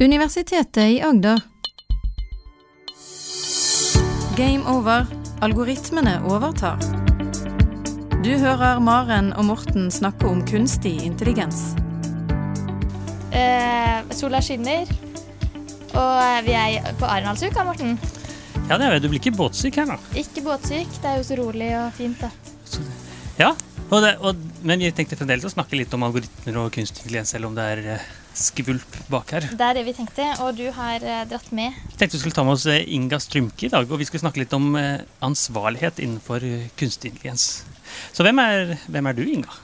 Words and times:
Universitetet 0.00 0.90
i 0.90 1.02
Agder. 1.02 1.40
Game 4.36 4.66
over. 4.66 5.06
Algoritmene 5.40 6.16
overtar. 6.26 6.80
Du 8.24 8.32
hører 8.34 8.80
Maren 8.82 9.30
og 9.38 9.44
Morten 9.46 9.86
snakke 9.94 10.26
om 10.26 10.40
kunstig 10.48 10.96
intelligens. 11.06 11.76
Eh, 13.30 14.02
sola 14.10 14.40
skinner, 14.42 14.90
og 15.94 16.42
vi 16.48 16.58
er 16.58 16.90
på 16.98 17.06
Arendalsuka, 17.06 17.62
Morten. 17.62 17.94
Ja, 18.66 18.80
det 18.80 18.88
er, 18.88 18.98
du 18.98 19.06
blir 19.12 19.22
ikke 19.22 19.36
båtsyk 19.38 19.78
her, 19.78 19.94
da. 19.94 20.00
Ikke 20.18 20.42
båtsyk, 20.42 20.90
det 21.04 21.12
er 21.12 21.22
jo 21.22 21.28
så 21.30 21.38
rolig 21.38 21.70
og 21.78 21.94
fint, 21.94 22.18
da. 22.18 22.32
Ja, 23.38 23.54
og 23.92 24.02
det, 24.02 24.16
og, 24.18 24.42
Men 24.66 24.82
vi 24.82 24.90
tenkte 24.90 25.14
fremdeles 25.20 25.46
å 25.46 25.54
snakke 25.54 25.78
litt 25.78 25.94
om 25.94 26.02
algoritmer 26.02 26.64
og 26.64 26.74
kunstig 26.74 27.04
intelligens, 27.04 27.30
selv 27.36 27.52
om 27.52 27.54
det 27.54 27.70
er 27.76 27.86
eh, 27.94 28.12
skvulp 28.34 28.96
bak 29.10 29.34
her. 29.36 29.46
Det 29.54 29.66
er 29.66 29.78
det 29.78 29.84
vi 29.86 29.94
tenkte, 29.96 30.26
og 30.42 30.56
du 30.58 30.66
har 30.74 31.02
eh, 31.02 31.22
dratt 31.30 31.50
med. 31.54 31.76
Jeg 31.92 32.00
tenkte 32.00 32.18
vi 32.18 32.22
skulle 32.24 32.36
ta 32.36 32.44
med 32.46 32.56
oss 32.56 32.66
eh, 32.70 32.82
Inga 32.96 33.20
Strymke 33.22 33.68
i 33.68 33.72
dag, 33.72 33.86
og 33.86 34.00
vi 34.00 34.08
skulle 34.08 34.24
snakke 34.24 34.42
litt 34.42 34.56
om 34.56 34.74
eh, 34.80 35.04
ansvarlighet 35.24 36.02
innenfor 36.02 36.42
kunstig 36.78 37.14
intelligens. 37.14 37.62
Så 38.12 38.26
hvem 38.26 38.42
er, 38.42 38.74
hvem 38.90 39.10
er 39.10 39.16
du, 39.16 39.22
Inga? 39.36 39.60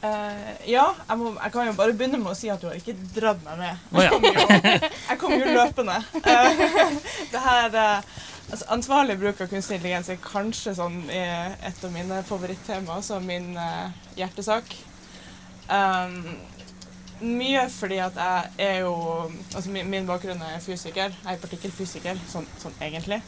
Uh, 0.00 0.54
ja, 0.64 0.86
jeg, 0.96 1.16
må, 1.20 1.34
jeg 1.36 1.52
kan 1.52 1.66
jo 1.68 1.72
bare 1.76 1.92
begynne 1.92 2.16
med 2.22 2.32
å 2.32 2.36
si 2.38 2.48
at 2.48 2.62
du 2.62 2.70
har 2.70 2.78
ikke 2.78 2.94
dratt 3.12 3.42
meg 3.44 3.58
med. 3.60 3.82
Oh, 3.92 4.00
ja. 4.00 4.78
Jeg 5.10 5.18
kom 5.20 5.34
jo, 5.36 5.44
løpende. 5.44 5.98
Uh, 6.24 6.94
det 7.34 7.42
her, 7.44 7.76
uh, 7.76 8.22
altså, 8.48 8.64
ansvarlig 8.72 9.18
bruk 9.20 9.42
av 9.44 9.50
kunstig 9.52 9.76
intelligens 9.76 10.08
er 10.08 10.22
kanskje 10.24 10.72
sånn 10.78 11.02
et 11.12 11.84
av 11.84 11.92
mine 11.92 12.22
favorittema, 12.24 12.96
altså 12.96 13.20
min 13.20 13.52
hjertesak. 14.16 14.72
Um, 15.68 16.32
mye 17.20 17.66
fordi 17.72 17.98
at 18.02 18.16
jeg 18.16 18.50
er 18.58 18.78
jo 18.80 18.94
Altså 19.54 19.70
min, 19.70 19.88
min 19.90 20.06
bakgrunn 20.06 20.42
er 20.42 20.60
fysiker. 20.62 21.12
Jeg 21.24 21.34
er 21.34 21.40
partikkelfysiker, 21.42 22.20
sånn, 22.30 22.46
sånn 22.62 22.76
egentlig. 22.80 23.20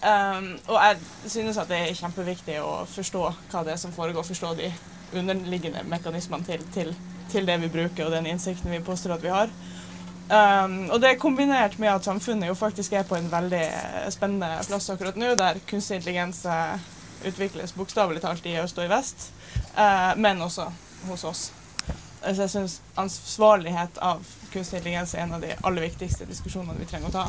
Um, 0.00 0.54
og 0.68 0.78
jeg 0.80 0.96
synes 1.28 1.58
at 1.60 1.68
det 1.68 1.76
er 1.76 1.98
kjempeviktig 1.98 2.56
å 2.64 2.86
forstå 2.88 3.24
hva 3.50 3.64
det 3.66 3.74
er 3.74 3.80
som 3.82 3.92
foregår, 3.92 4.24
forstå 4.24 4.54
de 4.56 4.70
underliggende 5.20 5.82
mekanismene 5.90 6.46
til, 6.46 6.64
til, 6.72 6.94
til 7.28 7.46
det 7.46 7.58
vi 7.60 7.68
bruker, 7.68 8.06
og 8.06 8.14
den 8.14 8.30
innsikten 8.30 8.72
vi 8.72 8.80
påstår 8.84 9.18
at 9.18 9.26
vi 9.26 9.34
har. 9.34 9.52
Um, 10.30 10.86
og 10.88 11.02
det 11.02 11.10
er 11.10 11.20
kombinert 11.20 11.76
med 11.82 11.90
at 11.92 12.06
samfunnet 12.06 12.48
jo 12.48 12.56
faktisk 12.56 12.94
er 12.96 13.04
på 13.04 13.18
en 13.18 13.28
veldig 13.32 13.64
spennende 14.14 14.50
plass 14.68 14.88
akkurat 14.94 15.18
nå, 15.18 15.34
der 15.36 15.58
kunstig 15.68 15.98
intelligens 15.98 16.44
eh, 16.46 16.90
utvikles 17.26 17.74
bokstavelig 17.74 18.22
talt 18.22 18.46
i 18.46 18.54
øst 18.62 18.78
og 18.78 18.86
i 18.86 18.92
vest, 18.92 19.32
uh, 19.74 20.14
men 20.16 20.40
også 20.40 20.70
hos 21.10 21.24
oss. 21.28 21.48
Altså 22.22 22.42
jeg 22.44 22.50
syns 22.52 22.74
ansvarlighet 23.00 23.98
av 24.04 24.20
kunstig 24.52 24.80
intelligens 24.80 25.14
er 25.14 25.22
en 25.24 25.36
av 25.38 25.40
de 25.44 25.54
aller 25.64 25.86
viktigste 25.88 26.26
diskusjonene 26.28 26.76
vi 26.78 26.88
trenger 26.90 27.08
å 27.08 27.14
ta. 27.14 27.24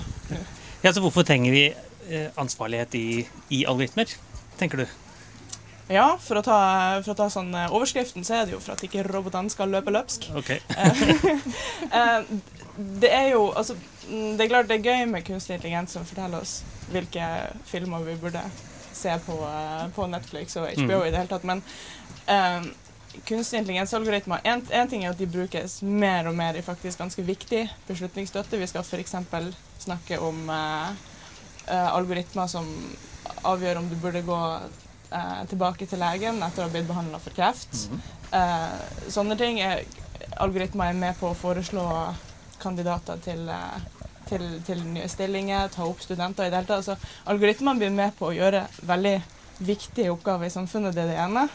Ja, 0.83 0.91
så 0.91 0.99
Hvorfor 1.03 1.23
trenger 1.27 1.53
vi 1.55 1.63
eh, 2.09 2.27
ansvarlighet 2.41 2.95
i, 2.99 3.05
i 3.53 3.61
algoritmer, 3.69 4.11
tenker 4.59 4.83
du? 4.83 4.87
Ja, 5.91 6.17
for 6.23 6.39
å 6.39 6.43
ta, 6.43 6.57
for 7.03 7.11
å 7.13 7.17
ta 7.19 7.27
sånn 7.31 7.49
eh, 7.55 7.71
overskriften, 7.75 8.23
så 8.27 8.37
er 8.41 8.45
det 8.47 8.53
jo 8.55 8.61
for 8.63 8.75
at 8.75 8.83
ikke 8.87 9.03
robotene 9.07 9.51
skal 9.51 9.71
løpe 9.73 9.91
løpsk. 9.95 10.29
Ok. 10.39 10.53
Eh, 11.91 12.21
det 13.01 13.09
er 13.11 13.25
jo 13.33 13.49
altså, 13.51 13.73
mm, 14.07 14.37
Det 14.37 14.45
er 14.45 14.49
klart 14.51 14.69
det 14.69 14.77
er 14.77 14.85
gøy 14.87 15.09
med 15.11 15.25
kunstig 15.27 15.57
intelligens 15.57 15.91
som 15.91 16.05
forteller 16.07 16.39
oss 16.39 16.61
hvilke 16.93 17.25
filmer 17.67 18.05
vi 18.05 18.13
burde 18.21 18.43
se 18.95 19.11
på, 19.25 19.35
på 19.95 20.05
Netflix 20.07 20.55
og 20.61 20.69
HBO 20.77 21.01
Mm. 21.01 21.07
i 21.07 21.11
det 21.11 21.19
hele 21.19 21.31
tatt, 21.33 21.43
men 21.47 21.63
eh, 22.31 22.69
kunstig 23.25 23.59
intelligens-algoritmer 23.59 24.39
en, 24.43 24.61
en 24.69 24.89
ting 24.89 25.03
er 25.05 25.13
at 25.13 25.19
de 25.19 25.27
brukes 25.29 25.79
mer 25.81 26.29
og 26.29 26.35
mer 26.37 26.57
i 26.57 26.63
faktisk 26.65 27.01
ganske 27.01 27.23
viktig 27.25 27.65
beslutningsstøtte. 27.87 28.59
Vi 28.59 28.69
skal 28.69 28.85
f.eks. 28.85 29.15
snakke 29.83 30.19
om 30.21 30.49
eh, 30.49 30.89
eh, 31.67 31.89
algoritmer 31.91 32.47
som 32.51 32.67
avgjør 33.47 33.81
om 33.81 33.89
du 33.89 33.95
burde 34.01 34.23
gå 34.25 34.41
eh, 35.11 35.41
tilbake 35.49 35.87
til 35.89 36.01
legen 36.01 36.41
etter 36.45 36.63
å 36.63 36.69
ha 36.69 36.73
blitt 36.73 36.89
behandla 36.89 37.21
for 37.21 37.35
kreft. 37.37 37.87
Mhm. 37.89 38.03
Eh, 38.31 39.09
sånne 39.11 39.37
ting 39.39 39.59
er 39.59 39.83
algoritmer 40.39 40.91
er 40.91 40.99
med 40.99 41.17
på 41.19 41.31
å 41.31 41.37
foreslå 41.37 41.83
kandidater 42.61 43.19
til, 43.25 43.49
eh, 43.49 44.07
til, 44.29 44.47
til 44.65 44.85
nye 44.93 45.09
stillinger, 45.11 45.71
ta 45.73 45.85
opp 45.87 46.01
studenter 46.03 46.47
i 46.47 46.53
det 46.53 46.61
hele 46.61 46.69
tatt. 46.69 46.85
Altså, 46.85 47.13
algoritmene 47.25 47.81
blir 47.81 47.93
med 47.95 48.15
på 48.19 48.29
å 48.29 48.35
gjøre 48.35 48.65
veldig 48.87 49.17
viktige 49.61 50.13
oppgaver 50.13 50.47
i 50.47 50.53
samfunnet, 50.53 50.95
det 50.95 51.03
er 51.05 51.13
det 51.13 51.21
ene. 51.21 51.47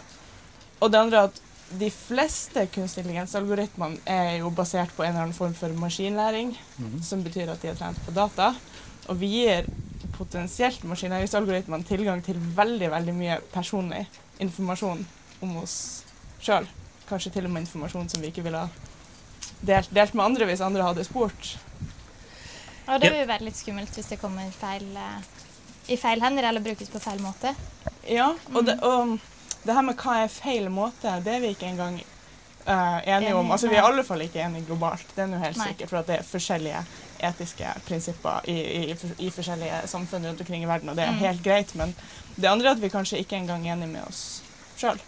Og 0.81 0.93
det 0.93 1.01
andre 1.01 1.19
er 1.19 1.31
at 1.31 1.41
de 1.71 1.91
fleste 1.91 2.67
kunstig 2.71 3.03
intelligens-algoritmene 3.03 3.99
er 4.07 4.37
jo 4.39 4.51
basert 4.55 4.93
på 4.97 5.03
en 5.03 5.11
eller 5.11 5.23
annen 5.27 5.35
form 5.35 5.55
for 5.55 5.69
maskinlæring, 5.69 6.57
Mhm. 6.79 7.03
som 7.03 7.25
betyr 7.25 7.51
at 7.53 7.63
de 7.63 7.69
er 7.69 7.75
trent 7.75 7.99
på 8.07 8.13
data. 8.15 8.55
Og 9.09 9.19
vi 9.21 9.27
gir 9.27 9.67
potensielt 10.17 10.85
maskinlæringsalgoritmene 10.85 11.85
tilgang 11.85 12.23
til 12.25 12.35
veldig, 12.57 12.91
veldig 12.91 13.15
mye 13.15 13.41
personlig 13.53 14.07
informasjon 14.41 15.07
om 15.43 15.57
oss 15.57 16.03
sjøl. 16.41 16.67
Kanskje 17.09 17.33
til 17.33 17.45
og 17.45 17.51
med 17.51 17.63
informasjon 17.67 18.09
som 18.09 18.21
vi 18.23 18.27
ikke 18.31 18.43
ville 18.43 18.59
ha 18.59 18.69
delt, 19.67 19.91
delt 19.95 20.15
med 20.15 20.25
andre 20.25 20.45
hvis 20.47 20.61
andre 20.61 20.83
hadde 20.83 21.05
spurt. 21.05 21.57
Og 22.89 23.01
det 23.01 23.11
vil 23.11 23.21
jo 23.21 23.27
være 23.27 23.45
litt 23.45 23.57
skummelt 23.59 23.91
hvis 23.95 24.07
det 24.13 24.21
kommer 24.21 24.51
feil, 24.61 24.85
eh, 24.97 25.23
i 25.89 25.97
feil 25.97 26.21
hender 26.23 26.45
eller 26.49 26.61
brukes 26.61 26.89
på 26.89 27.01
feil 27.03 27.19
måte. 27.21 27.55
Ja, 28.09 28.33
og 28.55 28.67
det, 28.67 28.79
og 28.83 29.19
det 29.67 29.75
her 29.77 29.85
med 29.87 29.97
hva 30.01 30.19
er 30.25 30.29
feil 30.33 30.69
måte, 30.73 31.13
det 31.25 31.33
er 31.37 31.41
vi 31.43 31.51
ikke 31.55 31.67
engang 31.69 31.97
uh, 32.67 33.01
enige 33.09 33.35
om. 33.39 33.51
Altså, 33.55 33.69
vi 33.71 33.77
er 33.79 33.83
i 33.83 33.87
alle 33.91 34.05
fall 34.07 34.23
ikke 34.25 34.41
enige 34.45 34.67
globalt. 34.69 35.07
Det 35.17 35.25
er 35.25 35.31
nå 35.33 35.41
helt 35.43 35.59
Nei. 35.61 35.69
sikkert, 35.73 35.91
for 35.93 36.01
at 36.01 36.11
det 36.11 36.19
er 36.21 36.29
forskjellige 36.31 36.85
etiske 37.31 37.73
prinsipper 37.89 38.47
i, 38.53 38.57
i, 38.93 38.97
i 39.27 39.31
forskjellige 39.33 39.83
samfunn 39.89 40.27
rundt 40.29 40.41
omkring 40.45 40.65
i 40.67 40.71
verden, 40.71 40.89
og 40.93 40.97
det 40.99 41.05
er 41.07 41.13
Mm. 41.17 41.21
helt 41.25 41.43
greit. 41.45 41.75
Men 41.75 41.95
det 42.37 42.49
andre 42.51 42.69
er 42.69 42.75
at 42.77 42.83
vi 42.83 42.89
kanskje 42.93 43.19
ikke 43.23 43.37
engang 43.41 43.67
er 43.69 43.73
enige 43.77 43.93
med 43.95 44.03
oss 44.09 44.25
sjøl. 44.77 44.99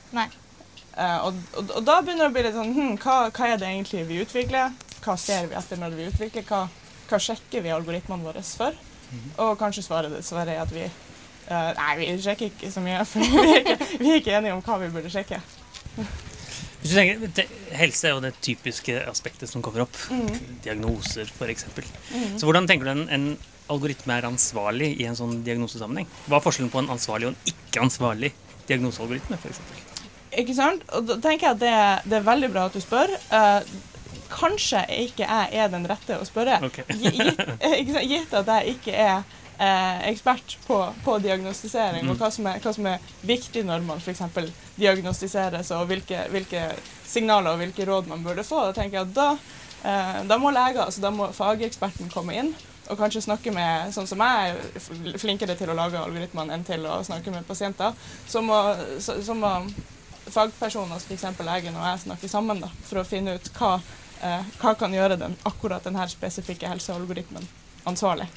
Uh, 0.99 1.19
og, 1.27 1.35
og, 1.57 1.71
og 1.77 1.85
da 1.87 2.01
begynner 2.03 2.25
det 2.27 2.31
å 2.33 2.35
bli 2.35 2.43
litt 2.49 2.57
sånn 2.57 2.73
hm, 2.75 2.95
hva, 3.05 3.17
hva 3.31 3.49
er 3.53 3.59
det 3.61 3.69
egentlig 3.69 4.07
vi 4.09 4.23
utvikler? 4.25 4.73
Hva 5.05 5.15
ser 5.21 5.47
vi 5.51 5.55
etter 5.55 5.79
når 5.79 5.95
vi 5.95 6.07
utvikler? 6.11 6.43
Hva, 6.49 6.65
hva 7.11 7.19
sjekker 7.23 7.63
vi 7.63 7.71
algoritmene 7.71 8.25
våre 8.27 8.43
for? 8.43 8.75
Og 9.39 9.55
kanskje 9.61 9.85
svaret 9.87 10.13
dessverre 10.13 10.57
er 10.57 10.65
at 10.65 10.73
vi 10.75 10.83
eh, 11.49 11.69
Nei, 11.79 11.93
vi 12.01 12.09
sjekker 12.23 12.53
ikke 12.53 12.73
så 12.73 12.85
mye, 12.85 13.03
for 13.11 13.25
vi 13.25 13.43
er 13.43 13.61
ikke, 13.63 13.77
vi 13.99 14.11
er 14.13 14.23
ikke 14.23 14.39
enige 14.39 14.57
om 14.57 14.65
hva 14.65 14.81
vi 14.85 14.91
burde 14.95 15.13
sjekke. 15.13 15.41
Hvis 16.79 16.93
du 16.93 16.97
tenker, 17.35 17.55
Helse 17.75 18.07
er 18.07 18.15
jo 18.15 18.23
det 18.23 18.37
typiske 18.45 19.01
aspektet 19.11 19.51
som 19.51 19.65
kommer 19.65 19.83
opp. 19.85 19.97
Mm. 20.15 20.59
Diagnoser, 20.65 21.27
f.eks. 21.27 21.67
Mm. 21.75 22.37
Så 22.39 22.47
hvordan 22.47 22.69
tenker 22.71 22.87
du 22.87 22.93
en, 22.95 23.07
en 23.11 23.27
algoritme 23.69 24.15
er 24.15 24.29
ansvarlig 24.29 24.93
i 25.03 25.09
en 25.09 25.19
sånn 25.19 25.41
diagnosesammenheng? 25.47 26.09
Hva 26.29 26.39
er 26.39 26.47
forskjellen 26.47 26.73
på 26.73 26.83
en 26.85 26.93
ansvarlig 26.95 27.31
og 27.31 27.35
en 27.35 27.53
ikke-ansvarlig 27.53 28.33
diagnosealgoritme? 28.71 29.41
For 29.43 29.53
eksempel? 29.53 29.85
Ikke 30.39 30.55
sant? 30.55 30.85
Og 30.95 31.09
da 31.09 31.19
tenker 31.25 31.49
jeg 31.49 31.57
at 31.57 31.63
det, 31.63 31.75
det 32.13 32.19
er 32.21 32.27
veldig 32.27 32.51
bra 32.55 32.69
at 32.69 32.77
du 32.77 32.83
spør. 32.85 33.11
Kanskje 34.29 34.83
ikke 35.07 35.25
jeg 35.27 35.59
er 35.63 35.69
den 35.73 35.87
rette 35.89 36.19
å 36.21 36.25
spørre. 36.29 36.59
okay. 36.65 36.85
Gitt, 37.01 38.01
gitt 38.13 38.35
at 38.37 38.47
jeg 38.53 38.75
ikke 38.77 38.93
er 38.95 39.23
eh, 39.59 40.09
ekspert 40.11 40.57
på, 40.67 40.79
på 41.05 41.19
diagnostisering, 41.25 42.05
Mm. 42.05 42.11
og 42.13 42.21
hva 42.21 42.31
som, 42.33 42.47
er, 42.47 42.61
hva 42.63 42.73
som 42.77 42.87
er 42.87 42.99
viktig 43.27 43.65
når 43.67 43.83
man 43.89 43.99
f.eks. 44.05 44.23
diagnostiseres, 44.79 45.71
og 45.77 45.87
hvilke, 45.91 46.25
hvilke 46.33 46.63
signaler 47.09 47.53
og 47.57 47.63
hvilke 47.63 47.87
råd 47.89 48.09
man 48.11 48.23
burde 48.25 48.45
få. 48.47 48.63
Da 48.69 48.77
tenker 48.77 49.01
jeg 49.01 49.09
at 49.09 49.15
da, 49.17 49.29
eh, 49.85 50.23
da 50.31 50.39
må 50.41 50.53
leger, 50.55 50.85
altså 50.87 51.03
da 51.05 51.11
må 51.15 51.31
fageksperten 51.37 52.11
komme 52.15 52.37
inn. 52.39 52.53
Og 52.89 52.97
kanskje 52.97 53.21
snakke 53.27 53.53
med, 53.53 53.91
sånn 53.93 54.07
som 54.09 54.23
jeg 54.25 54.55
er 54.57 55.19
flinkere 55.21 55.53
til 55.59 55.69
å 55.69 55.75
lage 55.77 56.01
algoritmene 56.01 56.55
enn 56.57 56.63
til 56.65 56.87
å 56.89 57.03
snakke 57.05 57.35
med 57.35 57.45
pasienter, 57.45 57.93
så 58.29 58.41
må, 58.41 58.57
så, 59.05 59.19
så 59.27 59.35
må 59.37 59.51
fagpersoner, 60.35 61.01
f.eks. 61.01 61.25
legen 61.47 61.77
og 61.79 61.87
jeg, 61.87 62.05
snakker 62.07 62.31
sammen 62.31 62.63
da, 62.65 62.71
for 62.85 63.01
å 63.01 63.07
finne 63.07 63.37
ut 63.39 63.51
hva, 63.59 63.79
eh, 64.25 64.53
hva 64.61 64.75
kan 64.79 64.95
gjøre 64.95 65.19
den, 65.21 65.37
akkurat 65.49 65.85
denne 65.87 66.07
spesifikke 66.11 66.71
helsealgoritmen 66.71 67.47
ansvarlig. 67.89 68.29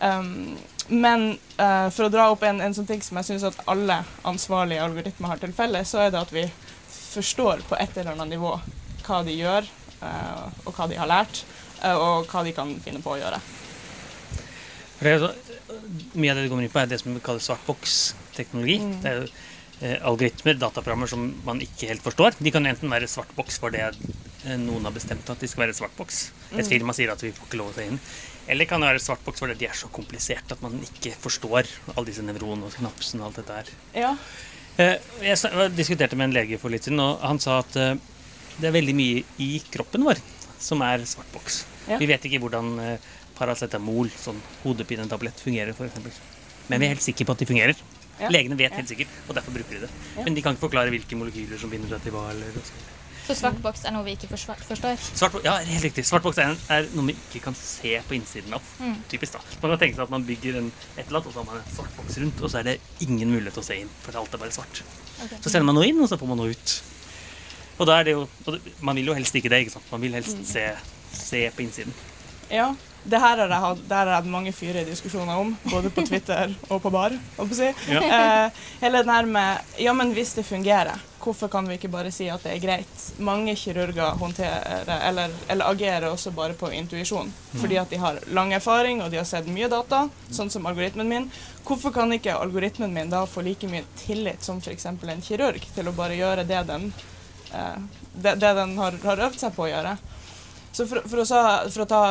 Um, 0.00 0.56
men 0.88 1.26
eh, 1.60 1.88
for 1.94 2.06
å 2.06 2.12
dra 2.12 2.30
opp 2.32 2.42
en, 2.46 2.60
en 2.64 2.74
sånn 2.74 2.88
ting 2.88 3.02
som 3.04 3.18
jeg 3.20 3.28
syns 3.28 3.46
at 3.50 3.58
alle 3.70 4.00
ansvarlige 4.26 4.82
algoritmer 4.82 5.34
har 5.34 5.42
til 5.42 5.52
felles, 5.54 5.92
så 5.92 6.06
er 6.06 6.14
det 6.14 6.22
at 6.22 6.32
vi 6.34 6.46
forstår 6.90 7.62
på 7.68 7.78
et 7.78 7.98
eller 7.98 8.14
annet 8.14 8.32
nivå 8.34 8.54
hva 9.06 9.20
de 9.26 9.34
gjør, 9.36 9.68
eh, 10.00 10.64
og 10.64 10.74
hva 10.74 10.88
de 10.90 10.98
har 10.98 11.10
lært, 11.10 11.44
eh, 11.82 11.94
og 11.94 12.30
hva 12.30 12.44
de 12.46 12.54
kan 12.56 12.72
finne 12.82 13.02
på 13.04 13.14
å 13.14 13.20
gjøre. 13.20 13.38
For 14.96 15.06
det 15.06 15.14
er 15.14 15.22
så, 15.22 15.30
mye 16.14 16.32
av 16.32 16.40
det 16.40 16.44
du 16.44 16.50
kommer 16.50 16.66
inn 16.66 16.72
på, 16.72 16.82
er 16.82 16.90
det 16.90 17.00
som 17.00 17.14
vi 17.14 17.22
kaller 17.24 17.44
svartboks-teknologi. 17.44 18.80
Mm. 18.82 18.96
Det 19.04 19.12
er 19.12 19.22
jo 19.22 19.30
algoritmer, 20.04 20.54
dataprogrammer 20.60 21.08
som 21.08 21.22
man 21.46 21.60
ikke 21.64 21.88
helt 21.88 22.02
forstår. 22.04 22.34
De 22.38 22.50
kan 22.52 22.66
enten 22.68 22.90
være 22.92 23.08
svart 23.08 23.30
boks 23.36 23.56
for 23.62 23.70
det 23.72 23.80
eh, 23.86 24.56
noen 24.60 24.84
har 24.84 24.92
bestemt 24.92 25.28
at 25.32 25.40
de 25.40 25.48
skal 25.48 25.66
være 25.66 25.76
svart 25.78 25.94
boks. 25.96 26.30
Et 26.52 26.58
Mm. 26.64 26.68
firma 26.68 26.92
sier 26.96 27.12
at 27.12 27.22
vi 27.22 27.30
får 27.32 27.46
ikke 27.48 27.58
lov 27.60 27.70
å 27.72 27.74
ta 27.78 27.82
inn. 27.86 27.98
Eller 28.50 28.64
kan 28.66 28.80
det 28.80 28.88
være 28.90 29.00
svart 29.04 29.24
boks 29.24 29.40
fordi 29.40 29.54
de 29.60 29.66
er 29.68 29.76
så 29.78 29.88
kompliserte 29.92 30.52
at 30.56 30.62
man 30.62 30.72
ikke 30.82 31.12
forstår 31.22 31.68
alle 31.96 32.06
disse 32.06 32.22
nevronene 32.24 32.66
og 32.66 32.74
knapsene 32.74 33.22
og 33.22 33.26
alt 33.30 33.36
dette 33.40 33.56
her. 33.60 33.72
Ja. 33.94 34.16
Eh, 34.76 34.96
Jeg 35.22 35.76
diskuterte 35.76 36.16
med 36.16 36.30
en 36.30 36.34
lege 36.34 36.58
for 36.58 36.68
litt 36.70 36.84
siden, 36.84 37.00
og 37.00 37.20
han 37.20 37.38
sa 37.38 37.58
at 37.60 37.76
eh, 37.76 37.94
det 38.60 38.68
er 38.68 38.72
veldig 38.76 38.94
mye 38.96 39.24
i 39.38 39.62
kroppen 39.70 40.04
vår 40.04 40.18
som 40.60 40.82
er 40.82 40.98
svartboks. 41.08 41.64
Ja. 41.88 41.96
Vi 41.96 42.06
vet 42.10 42.24
ikke 42.28 42.40
hvordan 42.42 42.74
eh, 42.80 42.98
paracetamol, 43.38 44.10
sånn 44.20 44.40
hodepinetablett, 44.64 45.38
fungerer, 45.40 45.72
f.eks. 45.72 46.20
Men 46.68 46.80
vi 46.80 46.86
er 46.86 46.92
helt 46.94 47.02
sikre 47.02 47.24
på 47.24 47.32
at 47.32 47.38
de 47.40 47.46
fungerer. 47.48 47.74
Ja. 48.20 48.28
Legene 48.32 48.56
vet 48.58 48.72
helt 48.76 48.88
sikkert, 48.88 49.08
og 49.28 49.34
derfor 49.38 49.52
bruker 49.56 49.78
de 49.78 49.86
det. 49.86 49.90
Men 50.24 50.34
de 50.36 50.42
kan 50.44 50.54
ikke 50.56 50.66
forklare 50.68 50.90
hvilke 50.92 51.16
molekyler 51.16 51.58
som 51.60 51.70
binder 51.72 51.88
seg 51.96 52.02
til 52.04 52.12
hva. 52.12 52.26
eller. 52.30 52.58
Så 53.30 53.34
svart 53.38 53.60
boks 53.62 53.84
er 53.86 53.92
noe 53.94 54.02
vi 54.04 54.16
ikke 54.16 54.28
forstår. 54.32 54.58
Svart, 55.14 55.36
ja, 55.44 55.52
helt 55.62 55.84
riktig. 55.84 56.02
Svart 56.08 56.24
boks 56.24 56.38
er, 56.42 56.56
er 56.72 56.88
noe 56.96 57.06
vi 57.06 57.14
ikke 57.14 57.42
kan 57.44 57.54
se 57.54 57.92
på 58.08 58.16
innsiden 58.16 58.52
av. 58.56 58.62
Mm. 58.80 58.96
Typisk 59.12 59.36
da. 59.36 59.40
Man 59.62 59.70
kan 59.76 59.78
tenke 59.84 59.94
seg 60.00 60.02
at 60.08 60.10
man 60.10 60.24
bygger 60.26 60.58
en, 60.58 60.72
et 60.96 61.06
eller 61.06 61.20
annet, 61.20 61.28
og 61.28 61.32
så 61.36 61.38
har 61.44 61.46
man 61.52 61.60
en 61.60 61.74
svart 61.76 61.94
boks 61.96 62.18
rundt, 62.24 62.40
og 62.42 62.50
så 62.50 62.58
er 62.58 62.68
det 62.72 62.76
ingen 63.06 63.30
mulighet 63.30 63.54
til 63.54 63.62
å 63.62 63.68
se 63.68 63.76
inn, 63.84 63.92
for 64.02 64.18
alt 64.18 64.34
er 64.34 64.42
bare 64.42 64.56
svart. 64.56 64.82
Okay. 65.22 65.38
Så 65.44 65.52
sender 65.52 65.68
man 65.68 65.78
noe 65.78 65.86
inn, 65.86 66.00
og 66.02 66.08
så 66.10 66.18
får 66.18 66.32
man 66.32 66.40
noe 66.42 66.56
ut. 66.56 66.74
Og 67.80 67.86
da 67.88 68.00
er 68.00 68.04
det 68.10 68.12
jo, 68.16 68.26
Man 68.82 68.96
vil 68.98 69.06
jo 69.12 69.14
helst 69.16 69.34
ikke 69.38 69.48
det. 69.52 69.62
ikke 69.64 69.76
sant? 69.78 69.86
Man 69.92 70.00
vil 70.02 70.12
helst 70.18 70.36
Mm. 70.36 70.44
se, 70.44 70.64
se 71.16 71.50
på 71.54 71.62
innsiden. 71.62 71.94
Ja. 72.50 72.74
Det 73.02 73.18
her 73.20 73.38
har 73.38 73.48
jeg 73.48 73.64
hatt, 73.64 73.92
hatt 74.10 74.26
mange 74.28 74.52
fyre 74.52 74.82
diskusjoner 74.84 75.38
om, 75.40 75.54
både 75.70 75.90
på 75.94 76.04
Twitter 76.04 76.52
og 76.68 76.82
på 76.84 76.90
bar. 76.92 77.14
si. 77.56 77.70
Ja. 77.88 78.02
Eh, 78.02 78.64
hele 78.82 79.00
den 79.02 79.14
her 79.14 79.26
med 79.26 79.78
Ja, 79.80 79.92
men 79.96 80.12
hvis 80.12 80.34
det 80.36 80.44
fungerer, 80.44 81.00
hvorfor 81.20 81.48
kan 81.48 81.68
vi 81.68 81.78
ikke 81.78 81.88
bare 81.92 82.12
si 82.12 82.28
at 82.28 82.44
det 82.44 82.52
er 82.52 82.60
greit? 82.60 83.06
Mange 83.18 83.54
kirurger 83.56 84.18
håndterer, 84.20 84.84
eller, 85.08 85.32
eller 85.48 85.72
agerer 85.72 86.10
også 86.10 86.32
bare 86.36 86.52
på 86.52 86.70
intuisjon. 86.76 87.32
Fordi 87.60 87.78
at 87.80 87.90
de 87.90 87.96
har 88.00 88.20
lang 88.36 88.52
erfaring, 88.52 89.02
og 89.02 89.10
de 89.10 89.20
har 89.20 89.28
sett 89.28 89.48
mye 89.48 89.68
data, 89.68 90.06
sånn 90.30 90.52
som 90.52 90.68
algoritmen 90.68 91.08
min. 91.08 91.30
Hvorfor 91.64 91.94
kan 91.96 92.12
ikke 92.12 92.36
algoritmen 92.36 92.92
min 92.92 93.10
da 93.12 93.24
få 93.26 93.44
like 93.46 93.68
mye 93.68 93.84
tillit 93.96 94.44
som 94.44 94.60
f.eks. 94.60 94.86
en 94.86 95.24
kirurg, 95.24 95.64
til 95.74 95.88
å 95.88 95.96
bare 95.96 96.20
gjøre 96.20 96.44
det 96.48 96.62
den, 96.68 96.92
eh, 97.52 97.76
det, 98.12 98.36
det 98.40 98.54
den 98.60 98.76
har, 98.78 99.00
har 99.04 99.28
øvd 99.28 99.40
seg 99.40 99.56
på 99.56 99.68
å 99.68 99.72
gjøre? 99.72 99.96
Så 100.72 100.86
for, 100.86 101.02
for, 101.08 101.22
å, 101.22 101.42
for 101.70 101.82
å 101.84 101.88
ta 101.90 102.02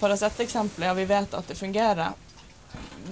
Paracet-eksempelet, 0.00 0.86
ja, 0.90 0.94
vi 0.94 1.08
vet 1.08 1.34
at 1.34 1.48
det 1.48 1.56
fungerer. 1.56 2.12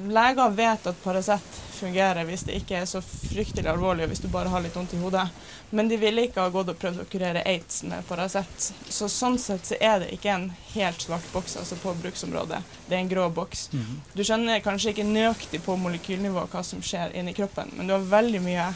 Leger 0.09 0.51
vet 0.57 0.87
at 0.87 1.03
Paracet 1.03 1.61
fungerer 1.81 2.27
hvis 2.29 2.45
det 2.45 2.59
ikke 2.61 2.83
er 2.83 2.89
så 2.89 3.01
fryktelig 3.05 3.71
alvorlig, 3.71 4.05
og 4.05 4.13
hvis 4.13 4.23
du 4.25 4.29
bare 4.33 4.53
har 4.53 4.63
litt 4.65 4.77
vondt 4.77 4.95
i 4.95 5.01
hodet. 5.01 5.27
Men 5.71 5.89
de 5.89 5.97
ville 6.01 6.27
ikke 6.27 6.43
ha 6.45 6.53
gått 6.53 6.73
og 6.73 6.79
prøvd 6.81 7.03
å 7.03 7.09
kurere 7.11 7.45
aids 7.49 7.83
med 7.89 8.05
Paracet. 8.09 8.69
Så 8.91 9.09
sånn 9.09 9.39
sett 9.41 9.67
så 9.71 9.79
er 9.81 10.03
det 10.03 10.13
ikke 10.17 10.35
en 10.35 10.49
helt 10.75 11.03
svart 11.07 11.33
boks 11.33 11.57
altså 11.61 11.79
på 11.81 11.95
bruksområdet. 12.03 12.61
Det 12.89 12.97
er 12.97 13.05
en 13.05 13.13
grå 13.13 13.29
boks. 13.35 13.69
Du 14.13 14.25
skjønner 14.27 14.65
kanskje 14.65 14.93
ikke 14.95 15.09
nøyaktig 15.09 15.63
på 15.65 15.79
molekylnivå 15.81 16.47
hva 16.53 16.65
som 16.67 16.83
skjer 16.85 17.17
inni 17.17 17.37
kroppen, 17.37 17.73
men 17.77 17.89
du 17.89 17.97
har 17.97 18.09
veldig 18.19 18.45
mye 18.45 18.71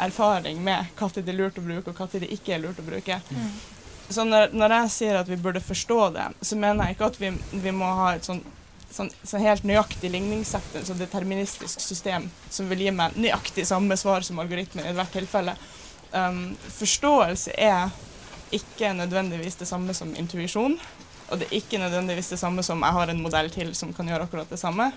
erfaring 0.00 0.62
med 0.64 0.96
når 1.00 1.20
det 1.20 1.28
er 1.28 1.36
lurt 1.36 1.58
å 1.60 1.64
bruke, 1.64 1.92
og 1.92 2.00
når 2.00 2.24
det 2.24 2.32
ikke 2.36 2.56
er 2.56 2.64
lurt 2.64 2.80
å 2.80 2.86
bruke. 2.86 3.20
Mm. 3.30 3.52
Så 4.10 4.24
når, 4.26 4.50
når 4.56 4.74
jeg 4.74 4.94
sier 4.94 5.20
at 5.20 5.28
vi 5.30 5.38
burde 5.38 5.62
forstå 5.62 5.98
det, 6.16 6.26
så 6.42 6.58
mener 6.58 6.88
jeg 6.88 6.96
ikke 6.96 7.10
at 7.12 7.20
vi, 7.20 7.30
vi 7.62 7.72
må 7.74 7.86
ha 8.00 8.14
et 8.16 8.26
sånn, 8.26 8.40
sånn, 8.90 9.10
sånn 9.22 9.44
helt 9.44 9.66
nøyaktig 9.68 10.10
ligningssett, 10.10 10.66
et 10.74 10.88
sånn 10.88 10.98
deterministisk 10.98 11.82
system 11.82 12.26
som 12.50 12.70
vil 12.70 12.82
gi 12.86 12.94
meg 12.94 13.14
nøyaktig 13.14 13.68
samme 13.70 13.98
svar 14.00 14.26
som 14.26 14.42
algoritmen 14.42 14.88
i 14.90 14.96
hvert 14.96 15.14
tilfelle. 15.14 15.54
Um, 16.10 16.56
forståelse 16.74 17.54
er 17.54 17.94
ikke 18.50 18.90
nødvendigvis 18.98 19.60
det 19.60 19.70
samme 19.70 19.94
som 19.94 20.10
intuisjon. 20.18 20.74
Og 21.30 21.38
det 21.38 21.46
er 21.46 21.60
ikke 21.60 21.78
nødvendigvis 21.78 22.32
det 22.32 22.40
samme 22.40 22.62
som 22.66 22.82
jeg 22.82 22.96
har 22.96 23.10
en 23.12 23.22
modell 23.22 23.50
til 23.54 23.70
som 23.78 23.94
kan 23.94 24.08
gjøre 24.10 24.26
akkurat 24.26 24.50
det 24.50 24.58
samme. 24.58 24.90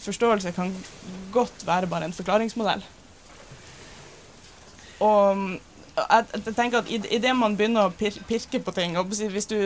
Forståelse 0.00 0.54
kan 0.56 0.72
godt 1.32 1.66
være 1.68 1.90
bare 1.90 2.08
en 2.08 2.16
forklaringsmodell. 2.16 2.84
Og 5.04 5.36
mm, 5.36 5.58
jeg, 5.94 6.54
tenker 6.56 6.80
at 6.82 6.88
Idet 6.90 7.34
man 7.38 7.56
begynner 7.56 7.88
å 7.88 7.92
pirke 7.94 8.60
på 8.60 8.74
ting 8.74 8.96
og 8.98 9.12
Hvis 9.14 9.46
du 9.50 9.58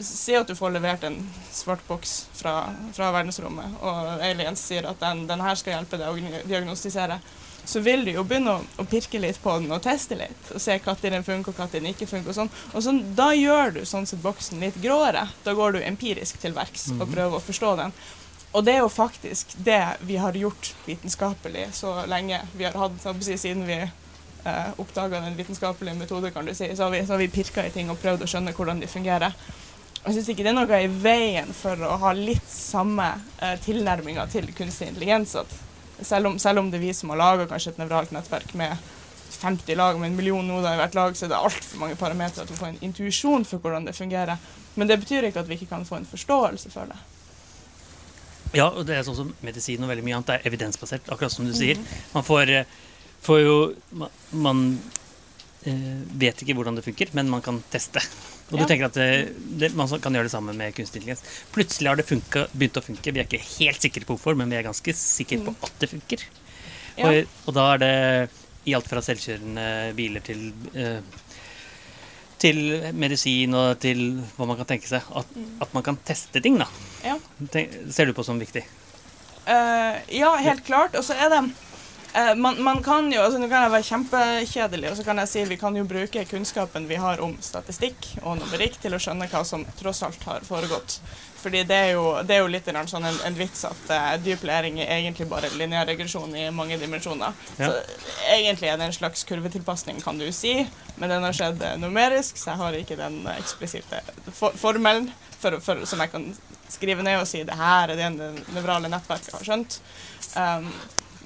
sier 0.00 0.40
at 0.40 0.48
du 0.48 0.54
får 0.56 0.72
levert 0.76 1.04
en 1.04 1.18
svart 1.52 1.82
boks 1.88 2.26
fra, 2.36 2.72
fra 2.96 3.10
verdensrommet, 3.12 3.76
og 3.82 4.22
aliens 4.24 4.62
sier 4.70 4.88
at 4.88 5.00
den, 5.02 5.26
den 5.28 5.44
her 5.44 5.58
skal 5.58 5.76
hjelpe 5.76 6.00
deg 6.00 6.08
å 6.08 6.46
diagnostisere, 6.48 7.20
så 7.66 7.80
vil 7.82 8.04
du 8.06 8.12
jo 8.14 8.22
begynne 8.24 8.52
å, 8.54 8.64
å 8.78 8.84
pirke 8.86 9.18
litt 9.20 9.40
på 9.42 9.56
den 9.58 9.72
og 9.74 9.82
teste 9.82 10.14
litt. 10.18 10.50
Og 10.54 10.62
se 10.62 10.76
når 10.84 11.00
den 11.02 11.24
funker 11.26 11.50
og 11.50 11.58
når 11.58 11.72
den 11.72 11.88
ikke 11.90 12.06
funker. 12.06 12.30
Og 12.30 12.36
sånn. 12.36 12.50
Og 12.72 12.84
sånn, 12.84 13.00
da 13.18 13.32
gjør 13.34 13.74
du 13.74 13.80
sånn 13.88 14.06
sett 14.06 14.22
boksen 14.22 14.62
litt 14.62 14.78
gråere. 14.82 15.24
Da 15.42 15.54
går 15.58 15.74
du 15.74 15.80
empirisk 15.82 16.38
til 16.40 16.54
verks 16.54 16.92
og 16.94 17.02
Mhm. 17.08 17.14
prøver 17.16 17.36
å 17.40 17.42
forstå 17.42 17.76
den. 17.82 17.92
Og 18.54 18.64
det 18.64 18.74
er 18.76 18.78
jo 18.84 18.88
faktisk 18.88 19.56
det 19.58 19.98
vi 20.00 20.16
har 20.16 20.32
gjort 20.32 20.74
vitenskapelig 20.86 21.66
så 21.74 22.06
lenge 22.06 22.40
vi 22.54 22.64
har 22.64 22.72
hatt, 22.78 23.02
siden 23.02 23.66
vi 23.66 23.80
eh, 24.46 24.72
oppdaga 24.82 25.20
den 25.24 25.36
vitenskapelige 25.38 25.98
metode, 25.98 26.30
kan 26.34 26.46
du 26.46 26.54
si, 26.54 26.68
så 26.76 26.86
har 26.86 26.94
vi, 26.94 27.04
så 27.06 27.16
har 27.16 27.22
vi 27.22 27.30
pirka 27.32 27.66
i 27.66 27.72
ting 27.74 27.90
og 27.92 28.00
prøvd 28.02 28.24
å 28.24 28.30
skjønne 28.30 28.54
hvordan 28.56 28.82
de 28.82 28.90
fungerer. 28.90 29.34
Jeg 30.06 30.14
syns 30.14 30.28
ikke 30.30 30.44
det 30.46 30.52
er 30.52 30.58
noe 30.58 30.82
i 30.84 30.90
veien 31.02 31.48
for 31.56 31.80
å 31.82 31.96
ha 32.04 32.12
litt 32.14 32.50
samme 32.50 33.08
eh, 33.42 33.56
tilnærminga 33.64 34.28
til 34.30 34.46
kunstig 34.54 34.92
intelligens. 34.92 35.34
Selv, 35.98 36.30
om, 36.30 36.38
selv 36.38 36.62
om 36.62 36.70
det 36.70 36.78
er 36.78 36.86
vi 36.86 36.92
som 36.94 37.10
har 37.10 37.22
laga 37.22 37.48
kanskje 37.50 37.74
et 37.74 37.80
nevralt 37.82 38.12
nettverk 38.14 38.54
med 38.58 38.76
50 39.36 39.74
lag 39.76 39.98
med 39.98 40.12
en 40.12 40.16
million 40.16 40.46
noder 40.46 40.76
i 40.76 40.80
hvert 40.80 40.94
lag, 40.94 41.16
så 41.16 41.26
er 41.26 41.34
det 41.34 41.40
altfor 41.40 41.82
mange 41.82 41.98
parametere 41.98 42.46
at 42.46 42.52
vi 42.52 42.60
får 42.60 42.70
en 42.70 42.80
intuisjon 42.86 43.44
for 43.48 43.62
hvordan 43.62 43.88
det 43.88 43.96
fungerer. 43.98 44.38
Men 44.76 44.88
det 44.88 45.00
betyr 45.02 45.26
ikke 45.28 45.42
at 45.42 45.50
vi 45.50 45.58
ikke 45.58 45.72
kan 45.74 45.84
få 45.88 45.98
en 45.98 46.08
forståelse 46.08 46.70
for 46.70 46.88
det. 46.92 46.98
Ja, 48.54 48.68
og 48.70 48.86
det 48.88 48.96
er 48.96 49.04
sånn 49.04 49.18
som 49.18 49.32
medisin 49.44 49.82
og 49.82 49.90
veldig 49.90 50.04
mye 50.06 50.18
annet. 50.18 50.28
Det 50.30 50.36
er 50.38 50.50
evidensbasert, 50.50 51.08
akkurat 51.12 51.34
som 51.34 51.48
du 51.48 51.54
sier. 51.56 51.80
Man 52.14 52.24
får, 52.24 52.52
eh, 52.60 52.76
får 53.26 53.42
jo 53.42 53.56
Man, 53.90 54.14
man 54.46 54.62
eh, 55.66 56.00
vet 56.22 56.42
ikke 56.42 56.56
hvordan 56.56 56.78
det 56.78 56.86
funker, 56.86 57.12
men 57.18 57.30
man 57.32 57.44
kan 57.44 57.60
teste. 57.72 58.02
Og 58.46 58.56
Ja. 58.56 58.62
du 58.62 58.70
tenker 58.70 58.86
at 58.86 58.94
det, 58.94 59.34
det, 59.58 59.72
man 59.74 59.90
kan 59.90 60.14
gjøre 60.14 60.28
det 60.28 60.34
samme 60.34 60.54
med 60.54 60.74
kunstig 60.74 61.00
intelligens. 61.02 61.22
Plutselig 61.54 61.90
har 61.90 61.98
det 61.98 62.06
funka, 62.06 62.46
begynt 62.54 62.78
å 62.78 62.84
funke. 62.86 63.12
Vi 63.12 63.22
er 63.22 63.26
ikke 63.26 63.42
helt 63.58 63.82
sikre 63.82 64.06
på 64.06 64.14
hvorfor, 64.14 64.38
men 64.38 64.52
vi 64.52 64.58
er 64.60 64.66
ganske 64.68 64.94
sikre 64.94 65.40
på 65.42 65.54
at 65.66 65.80
det 65.82 65.90
funker. 65.90 66.22
Ja. 66.96 67.10
Og, 67.10 67.38
og 67.48 67.56
da 67.58 67.68
er 67.74 67.82
det 67.82 67.94
i 68.66 68.74
alt 68.74 68.86
fra 68.90 69.02
selvkjørende 69.02 69.66
biler 69.98 70.22
til 70.26 70.48
eh, 70.74 71.00
til 72.40 72.58
medisin 72.96 73.54
og 73.56 73.78
til 73.80 74.00
hva 74.36 74.48
man 74.48 74.58
kan 74.60 74.68
tenke 74.68 74.88
seg. 74.90 75.04
At, 75.16 75.30
at 75.64 75.76
man 75.76 75.84
kan 75.86 75.98
teste 76.06 76.42
ting, 76.44 76.58
da. 76.60 76.68
Ja. 77.04 77.16
Tenk, 77.52 77.72
ser 77.94 78.08
du 78.10 78.16
på 78.16 78.24
som 78.26 78.40
viktig? 78.40 78.64
Uh, 79.46 79.96
ja, 80.10 80.32
helt 80.42 80.64
klart. 80.66 80.96
Og 80.98 81.06
så 81.06 81.16
er 81.16 81.30
det 81.32 81.40
eh, 82.16 82.34
man, 82.34 82.62
man 82.62 82.82
kan 82.82 83.12
jo, 83.12 83.20
altså 83.22 83.38
Nå 83.38 83.48
kan 83.50 83.66
jeg 83.66 83.74
være 83.74 83.88
kjempekjedelig, 83.90 84.90
og 84.90 84.98
så 84.98 85.06
kan 85.06 85.22
jeg 85.22 85.32
si 85.32 85.44
vi 85.50 85.60
kan 85.60 85.76
jo 85.76 85.84
bruke 85.88 86.24
kunnskapen 86.30 86.88
vi 86.90 86.98
har 87.00 87.22
om 87.24 87.36
statistikk 87.44 88.10
og 88.22 88.40
numerikk 88.40 88.80
til 88.82 88.96
å 88.96 89.00
skjønne 89.02 89.28
hva 89.32 89.44
som 89.46 89.64
tross 89.78 90.02
alt 90.06 90.28
har 90.28 90.46
foregått. 90.46 91.00
Fordi 91.46 91.62
det 91.68 91.76
er 91.78 91.90
jo, 91.94 92.06
det 92.26 92.34
er 92.34 92.40
jo 92.42 92.50
litt 92.50 92.66
sånn 92.90 93.04
en, 93.06 93.18
en 93.28 93.36
vits 93.38 93.60
at 93.68 93.90
uh, 93.92 94.14
dyp 94.18 94.42
læring 94.48 94.80
er 94.82 94.96
egentlig 94.96 95.28
bare 95.30 95.52
lineær 95.54 95.86
regresjon 95.86 96.32
i 96.34 96.48
mange 96.50 96.78
dimensjoner. 96.80 97.36
Ja. 97.60 97.68
Så 97.68 98.32
egentlig 98.34 98.72
er 98.72 98.80
det 98.80 98.88
en 98.88 98.96
slags 98.96 99.22
kurvetilpasning, 99.28 100.00
kan 100.02 100.18
du 100.18 100.26
si, 100.34 100.56
men 100.96 101.12
den 101.12 101.22
har 101.22 101.36
skjedd 101.36 101.62
numerisk, 101.78 102.40
så 102.40 102.50
jeg 102.50 102.62
har 102.64 102.80
ikke 102.80 102.98
den 102.98 103.20
eksplisitte 103.36 104.02
for 104.32 104.58
formelen 104.58 105.12
for, 105.38 105.60
for, 105.62 105.84
som 105.86 106.02
jeg 106.02 106.10
kan 106.10 106.26
skrive 106.68 107.02
ned 107.02 107.20
og 107.20 107.26
si 107.28 107.42
det 107.44 107.54
her 107.56 107.88
er 107.88 107.96
det 107.96 108.10
det 108.18 108.46
nevrale 108.54 108.88
nettverket 108.92 109.32
har 109.38 109.44
skjønt. 109.46 109.78
Um, 110.36 110.70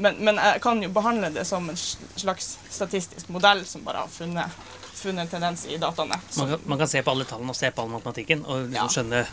men, 0.00 0.16
men 0.25 0.37
jeg 0.37 0.61
kan 0.64 0.80
jo 0.82 0.88
behandle 0.88 1.30
det 1.35 1.47
som 1.47 1.68
en 1.68 1.76
slags 1.76 2.59
statistisk 2.70 3.28
modell 3.28 3.64
som 3.68 3.82
bare 3.85 4.04
har 4.06 4.09
funnet, 4.09 4.50
funnet 4.97 5.26
en 5.26 5.28
tendens 5.28 5.66
i 5.66 5.76
dataene. 5.80 6.16
Man 6.38 6.49
kan, 6.54 6.61
man 6.64 6.78
kan 6.78 6.88
se 6.88 7.02
på 7.02 7.11
alle 7.11 7.25
tallene 7.28 7.50
og 7.52 7.56
se 7.59 7.70
på 7.70 7.82
all 7.82 7.90
matematikken. 7.92 8.44
Og 8.47 8.68
liksom 8.70 8.76
Ja. 8.76 8.88
skjønne 8.88 9.26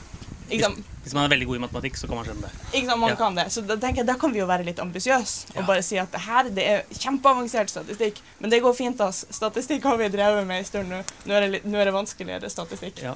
hvis. 0.47 0.63
Hvis 1.03 1.13
man 1.15 1.25
er 1.25 1.31
veldig 1.35 1.45
god 1.47 1.55
i 1.57 1.59
matematikk, 1.59 1.97
så 1.99 2.07
kan 2.07 2.15
man 2.19 2.25
skjønne 2.27 2.47
det. 2.47 2.51
Ikke 2.73 2.87
sant, 2.87 2.99
man 2.99 3.09
Ja. 3.09 3.15
kan 3.19 3.35
det. 3.35 3.45
Så 3.51 3.61
da 3.67 3.75
tenker 3.75 3.97
jeg, 4.01 4.07
da 4.07 4.13
kan 4.15 4.31
vi 4.33 4.39
jo 4.39 4.45
være 4.47 4.63
litt 4.65 4.79
ambisiøse 4.79 5.49
og 5.55 5.61
Ja. 5.61 5.65
bare 5.67 5.83
si 5.83 5.97
at 5.97 6.11
det 6.11 6.21
her 6.21 6.43
det 6.49 6.63
er 6.67 6.83
kjempeavansert 6.91 7.69
statistikk, 7.69 8.19
men 8.39 8.49
det 8.49 8.61
går 8.63 8.73
fint. 8.75 8.99
ass. 9.01 9.25
Statistikk 9.31 9.83
har 9.83 9.97
vi 9.97 10.07
drevet 10.09 10.47
med 10.47 10.59
en 10.59 10.65
stund 10.65 10.89
nå. 10.89 11.03
Nå 11.25 11.33
er 11.33 11.41
det, 11.41 11.51
litt, 11.51 11.65
nå 11.65 11.77
er 11.79 11.85
det 11.85 11.93
vanskeligere 11.93 12.49
statistikk. 12.49 13.01
Ja. 13.03 13.15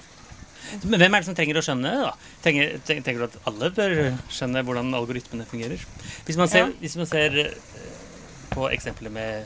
Men 0.84 1.02
hvem 1.02 1.16
er 1.16 1.24
det 1.24 1.28
som 1.28 1.38
trenger 1.38 1.60
å 1.60 1.64
skjønne 1.66 1.92
det? 1.92 2.12
Tenker, 2.46 2.76
tenker 2.88 3.20
du 3.20 3.28
at 3.28 3.38
alle 3.50 3.72
bør 3.76 3.96
skjønne 4.32 4.64
hvordan 4.68 4.94
algoritmene 4.98 5.48
fungerer? 5.50 5.84
Hvis 6.28 6.40
man 6.40 6.52
ser, 6.52 6.68
Ja. 6.68 6.78
hvis 6.82 6.98
man 7.00 7.10
ser 7.10 7.38
eh, 7.46 7.90
på 8.54 8.68
eksempelet 8.72 9.12
med 9.12 9.46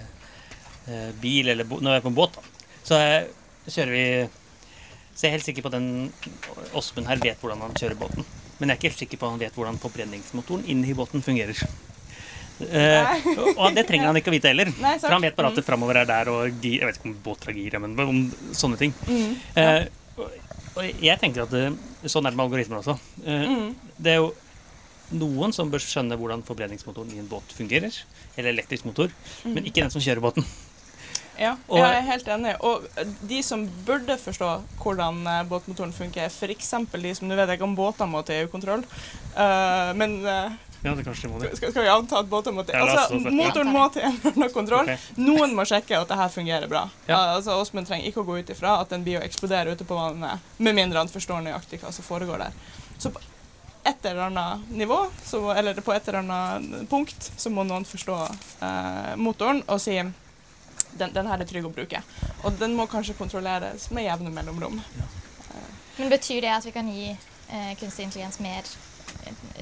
eh, 0.88 1.12
bil 1.22 1.50
eller 1.54 1.66
Når 1.66 1.92
vi 1.92 1.96
er 1.98 2.06
på 2.06 2.16
båt, 2.16 2.36
da, 2.36 2.70
så 2.86 3.00
er, 3.00 3.28
kjører 3.68 3.94
vi 3.96 4.06
Så 5.16 5.26
jeg 5.26 5.32
er 5.32 5.38
helt 5.38 5.48
sikker 5.48 5.66
på 5.66 5.72
at 5.72 5.78
den 5.78 6.12
Åsmund 6.76 7.08
her 7.08 7.22
vet 7.24 7.40
hvordan 7.40 7.62
han 7.64 7.76
kjører 7.80 7.96
båten. 7.96 8.26
Men 8.60 8.70
jeg 8.70 8.76
er 8.76 8.80
ikke 8.80 8.90
helt 8.92 9.04
sikker 9.04 9.20
på 9.20 9.28
at 9.28 9.36
han 9.36 9.44
vet 9.44 9.56
hvordan 9.56 9.80
forbrenningsmotoren 9.80 10.66
inni 10.68 10.94
båten 10.96 11.24
fungerer. 11.24 11.56
Uh, 12.56 13.58
og 13.60 13.76
det 13.76 13.84
trenger 13.88 14.08
han 14.08 14.20
ikke 14.20 14.32
å 14.32 14.36
vite 14.36 14.52
heller. 14.52 14.72
Nei. 14.80 14.96
For 15.00 15.12
han 15.12 15.24
vet 15.24 15.36
bare 15.36 15.52
at 15.52 15.60
det 15.60 15.66
framover 15.68 16.00
er 16.00 16.08
der, 16.08 16.32
og 16.32 16.64
jeg 16.64 16.88
vet 16.88 17.00
ikke 17.00 17.10
om 17.10 17.16
båter 17.24 17.52
har 17.52 17.58
gir, 17.60 17.76
men 17.84 17.96
om 18.00 18.22
sånne 18.56 18.80
ting. 18.80 18.94
Mm. 19.08 19.34
ja. 19.56 19.72
og, 19.84 20.05
og 20.76 21.02
jeg 21.02 21.20
tenker 21.22 21.44
at 21.44 21.52
det, 21.52 21.66
sånn 22.12 22.26
er 22.26 22.32
det 22.32 22.38
med 22.38 22.46
algoritmer 22.50 22.82
også. 22.82 22.98
Eh, 23.26 23.46
Mm. 23.48 23.76
Det 23.98 24.12
er 24.12 24.16
jo 24.22 24.34
noen 25.14 25.54
som 25.54 25.70
bør 25.72 25.80
skjønne 25.80 26.18
hvordan 26.18 26.44
forbrenningsmotoren 26.44 27.12
i 27.16 27.20
en 27.20 27.28
båt 27.30 27.54
fungerer, 27.54 27.94
eller 28.38 28.50
elektrisk 28.54 28.86
motor, 28.86 29.10
Mm. 29.46 29.54
men 29.54 29.64
ikke 29.66 29.82
den 29.86 29.92
som 29.92 30.02
kjører 30.02 30.22
båten. 30.22 30.46
Ja, 31.38 31.58
Og- 31.68 31.78
jeg 31.80 31.96
er 31.98 32.02
helt 32.08 32.26
enig. 32.28 32.56
Og 32.64 32.86
de 33.28 33.42
som 33.44 33.68
burde 33.86 34.16
forstå 34.18 34.62
hvordan 34.80 35.28
eh, 35.28 35.44
båtmotoren 35.44 35.92
funker, 35.94 36.26
f.eks. 36.32 36.70
de 36.94 37.14
som 37.14 37.28
nå 37.28 37.36
vet 37.36 37.50
ikke 37.50 37.64
om 37.68 37.76
båter 37.76 38.08
må 38.08 38.24
til 38.26 38.36
EU-kontroll, 38.46 38.86
uh, 39.36 39.92
men 39.94 40.26
eh, 40.26 40.50
Ja, 40.84 40.96
det 40.96 41.04
kanskje 41.06 41.30
må 41.32 41.40
det. 41.42 41.52
skal, 41.58 41.72
skal 41.72 41.84
vi 41.86 41.90
anta 41.90 42.20
at 42.20 42.28
båter 42.30 42.54
må 42.54 42.64
til 42.68 42.76
Ja, 42.78 42.84
Altså, 42.86 43.20
motoren 43.34 43.72
må 43.74 43.86
til 43.94 44.04
en 44.06 44.18
eller 44.20 44.34
annen 44.36 44.52
kontroll. 44.54 44.92
Noen 45.18 45.56
må 45.58 45.66
sjekke 45.66 45.98
at 46.00 46.12
det 46.12 46.18
her 46.20 46.34
fungerer 46.34 46.68
bra. 46.72 46.84
Ja. 47.08 47.22
Altså, 47.38 47.56
Åsmund 47.62 47.88
trenger 47.90 48.10
ikke 48.10 48.22
å 48.22 48.28
gå 48.28 48.40
ut 48.42 48.52
ifra 48.54 48.76
at 48.82 48.92
den 48.94 49.06
blir 49.08 49.22
å 49.22 49.24
eksplodere 49.26 49.74
ute 49.74 49.88
på 49.88 49.98
vannet, 49.98 50.44
med 50.58 50.78
mindre 50.78 51.02
han 51.02 51.10
forstår 51.12 51.42
nøyaktig 51.48 51.82
hva 51.82 51.94
som 51.96 52.06
foregår 52.06 52.46
der. 52.46 52.60
Så 52.98 53.12
på 53.16 53.24
et 53.86 54.06
eller 54.06 54.28
annet 54.28 54.70
nivå, 54.74 55.00
så, 55.24 55.42
eller 55.54 55.78
på 55.86 55.94
et 55.94 56.08
eller 56.08 56.24
annet 56.24 56.90
punkt, 56.90 57.32
så 57.38 57.50
må 57.54 57.64
noen 57.66 57.86
forstå 57.86 58.16
eh, 58.66 59.12
motoren 59.22 59.62
og 59.68 59.82
si 59.82 60.00
den, 60.02 61.12
den 61.14 61.28
her 61.28 61.42
er 61.44 61.46
trygg 61.50 61.68
å 61.68 61.74
bruke. 61.74 62.02
Og 62.48 62.58
den 62.60 62.74
må 62.78 62.88
kanskje 62.90 63.14
kontrolleres 63.20 63.90
med 63.94 64.08
jevne 64.08 64.32
mellomrom. 64.34 64.80
Men 65.98 66.10
betyr 66.12 66.42
det 66.44 66.52
at 66.56 66.66
vi 66.66 66.74
kan 66.76 66.90
gi 66.92 67.12
eh, 67.14 67.72
kunstig 67.80 68.08
intelligens 68.08 68.40
mer, 68.44 68.68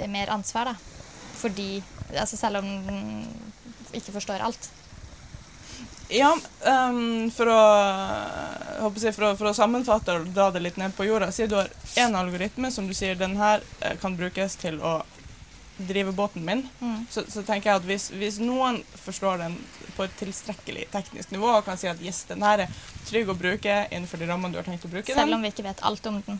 mer 0.09 0.31
ansvar, 0.33 0.71
da? 0.71 0.92
Fordi 1.43 1.67
altså 2.13 2.37
Selv 2.39 2.61
om 2.63 2.71
den 2.87 3.03
ikke 3.93 4.15
forstår 4.15 4.41
alt. 4.47 4.69
Ja, 6.13 6.29
um, 6.33 7.31
for, 7.33 7.49
å, 7.49 7.61
jeg 9.01 9.13
for, 9.15 9.25
å, 9.25 9.31
for 9.39 9.49
å 9.49 9.53
sammenfatte 9.55 10.17
og 10.19 10.27
dra 10.35 10.49
det 10.53 10.61
litt 10.61 10.77
ned 10.77 10.93
på 10.97 11.07
jorda, 11.07 11.31
si 11.33 11.47
du 11.49 11.55
har 11.57 11.71
én 11.97 12.13
algoritme 12.17 12.69
som 12.73 12.85
du 12.89 12.93
sier 12.93 13.17
den 13.17 13.33
her 13.39 13.63
eh, 13.81 13.95
kan 14.01 14.17
brukes 14.19 14.57
til 14.61 14.77
å 14.83 14.99
drive 15.77 16.13
båten 16.13 16.43
min, 16.45 16.67
Mm. 16.83 17.05
så, 17.09 17.23
så 17.29 17.41
tenker 17.41 17.71
jeg 17.71 17.81
at 17.81 17.87
hvis, 17.87 18.09
hvis 18.13 18.37
noen 18.43 18.83
forstår 19.05 19.41
den 19.41 19.55
på 19.95 20.05
et 20.05 20.13
tilstrekkelig 20.19 20.85
teknisk 20.93 21.31
nivå 21.33 21.49
og 21.49 21.65
kan 21.65 21.79
si 21.81 21.89
at 21.89 22.01
yes, 22.03 22.23
den 22.29 22.45
her 22.45 22.67
er 22.67 22.75
trygg 23.09 23.31
å 23.33 23.37
bruke 23.37 23.79
innenfor 23.89 24.21
de 24.21 24.29
rammene 24.29 24.53
du 24.53 24.59
har 24.61 24.67
tenkt 24.69 24.85
å 24.85 24.91
bruke 24.91 25.15
Selv 25.15 25.31
den, 25.31 25.37
om 25.39 25.41
vi 25.41 25.49
ikke 25.53 25.65
vet 25.65 25.81
alt 25.81 26.05
om 26.11 26.21
den. 26.27 26.37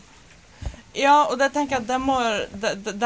Ja, 0.94 1.14
og 1.26 1.38
det 1.38 1.50
tenker 1.52 1.78
jeg 1.80 1.86
der 1.88 1.98
må, 1.98 2.16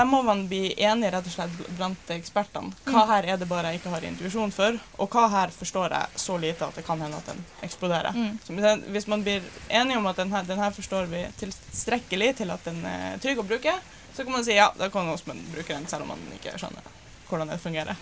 må 0.09 0.21
man 0.26 0.45
bli 0.49 0.75
enig 0.76 1.11
rett 1.12 1.26
og 1.26 1.33
slett 1.33 1.59
blant 1.78 2.12
ekspertene. 2.14 2.73
Hva 2.85 3.04
Mm. 3.04 3.09
her 3.12 3.28
er 3.33 3.37
det 3.40 3.49
bare 3.49 3.73
jeg 3.73 3.80
ikke 3.80 3.92
har 3.95 4.04
intuisjon 4.04 4.52
for, 4.52 4.78
og 4.99 5.09
hva 5.11 5.28
her 5.33 5.54
forstår 5.54 5.95
jeg 5.97 6.21
så 6.21 6.38
lite 6.40 6.66
at 6.66 6.75
det 6.76 6.85
kan 6.87 7.00
hende 7.00 7.16
at 7.16 7.26
den 7.26 7.45
eksploderer. 7.62 8.12
Mm. 8.12 8.38
Så 8.45 8.76
hvis 8.92 9.09
man 9.09 9.23
blir 9.25 9.42
enig 9.68 9.97
om 9.97 10.07
at 10.07 10.16
den 10.16 10.33
her, 10.33 10.42
den 10.42 10.59
her 10.59 10.71
forstår 10.71 11.09
vi 11.09 11.26
tilstrekkelig 11.38 12.37
til 12.37 12.50
at 12.50 12.64
den 12.64 12.85
er 12.85 13.18
trygg 13.18 13.38
å 13.38 13.47
bruke, 13.49 13.75
så 14.14 14.25
kan 14.25 14.33
man 14.33 14.45
si 14.45 14.57
ja, 14.57 14.73
da 14.78 14.88
kan 14.90 15.09
Åsmund 15.09 15.40
bruke 15.54 15.75
den 15.75 15.87
selv 15.87 16.02
om 16.02 16.09
man 16.14 16.25
ikke 16.35 16.57
skjønner 16.59 16.83
hvordan 17.28 17.50
det 17.52 17.61
fungerer. 17.61 17.97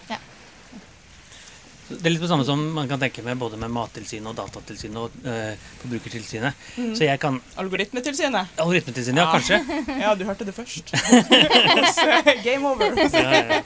Det 1.89 2.03
er 2.03 2.11
litt 2.11 2.23
på 2.23 2.27
samme 2.31 2.43
som 2.49 2.63
man 2.75 2.89
kan 2.91 2.99
tenke 2.99 3.23
med 3.23 3.39
både 3.39 3.59
med 3.63 3.71
Mattilsynet 3.71 4.27
og 4.33 4.35
Datatilsynet 4.41 4.99
og 4.99 5.27
eh, 5.31 5.55
Forbrukertilsynet. 5.83 6.65
Mm. 6.81 6.89
Så 6.99 7.07
jeg 7.07 7.21
kan 7.23 7.39
Algoritmetilsynet. 7.63 8.57
Algoritmetilsynet, 8.59 9.21
ja, 9.23 9.27
Ja. 9.27 9.37
kanskje. 9.37 9.83
Ja, 10.05 10.15
du 10.19 10.25
hørte 10.27 10.45
det 10.49 10.55
først. 10.57 10.91
Hos, 10.91 12.01
Game 12.47 12.67
over. 12.67 12.91
Ja, 12.91 13.39
ja. 13.39 13.63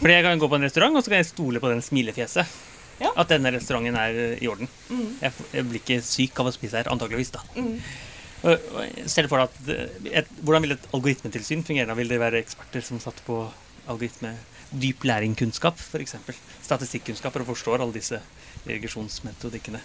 Fordi 0.00 0.14
jeg 0.14 0.24
kan 0.24 0.40
gå 0.40 0.48
på 0.48 0.56
en 0.56 0.64
restaurant, 0.64 0.96
og 0.96 1.04
så 1.04 1.12
kan 1.12 1.20
jeg 1.20 1.28
stole 1.30 1.60
på 1.60 1.68
den 1.72 1.82
smilefjeset. 1.84 2.58
Ja. 3.00 3.10
At 3.16 3.30
denne 3.32 3.52
restauranten 3.54 3.96
er 3.96 4.16
eh, 4.16 4.38
i 4.44 4.48
orden. 4.48 4.68
Mm. 4.88 5.06
Jeg, 5.20 5.32
jeg 5.56 5.68
blir 5.68 5.80
ikke 5.84 6.00
syk 6.04 6.40
av 6.42 6.48
å 6.50 6.54
spise 6.56 6.80
her, 6.80 6.88
antakeligvis. 6.92 7.32
da. 7.36 7.44
Mm. 7.56 7.76
Ser 9.04 9.26
du 9.26 9.28
for 9.28 9.36
deg 9.42 9.48
at 9.50 9.72
eh, 9.76 10.12
et, 10.22 10.28
Hvordan 10.40 10.64
vil 10.64 10.72
et 10.78 10.88
algoritmetilsyn 10.96 11.64
fungere? 11.68 11.96
Vil 11.98 12.08
det 12.12 12.20
være 12.20 12.40
eksperter 12.40 12.84
som 12.84 13.00
satt 13.04 13.20
på 13.26 13.42
algoritme 13.90 14.32
dyp 14.72 15.04
læringkunnskap, 15.04 15.78
f.eks.? 15.80 16.16
Statistikkunnskaper 16.62 17.40
og 17.42 17.46
forstår 17.54 17.80
alle 17.82 17.92
disse 17.96 18.20
regresjonsmetodikkene? 18.66 19.80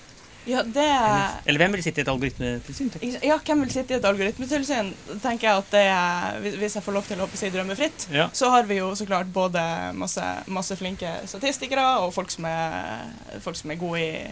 Ja, 0.46 0.62
det 0.62 0.78
Eller, 0.78 1.40
eller 1.50 1.58
hvem 1.64 1.72
vil 1.74 1.82
sitte 1.84 2.02
i 2.02 2.04
et 2.04 2.10
algoritmetilsyn? 2.12 2.92
Ja, 3.26 3.40
hvem 3.42 3.64
vil 3.64 3.72
sitte 3.74 3.96
i 3.96 3.98
et 3.98 4.06
algoritmetilsyn? 4.06 4.92
tenker 5.24 5.48
jeg 5.48 5.58
at 5.58 5.72
det 5.74 5.82
er, 5.90 6.38
hvis- 6.60 6.76
jeg 6.76 6.84
får 6.86 6.94
lov 6.94 7.04
til 7.08 7.18
å 7.18 7.28
si 7.34 7.50
drømme 7.50 7.76
fritt, 7.76 8.08
Ja. 8.14 8.28
så 8.32 8.50
har 8.52 8.64
vi 8.64 8.76
jo 8.78 8.92
så 8.96 9.08
klart 9.08 9.34
både 9.34 9.94
masse, 9.96 10.22
masse 10.48 10.76
flinke 10.78 11.10
statistikere 11.26 11.98
og 12.06 12.14
folk 12.14 12.30
som, 12.30 12.46
er, 12.46 13.10
folk 13.42 13.56
som 13.56 13.72
er 13.72 13.76
gode 13.76 14.00
i 14.00 14.32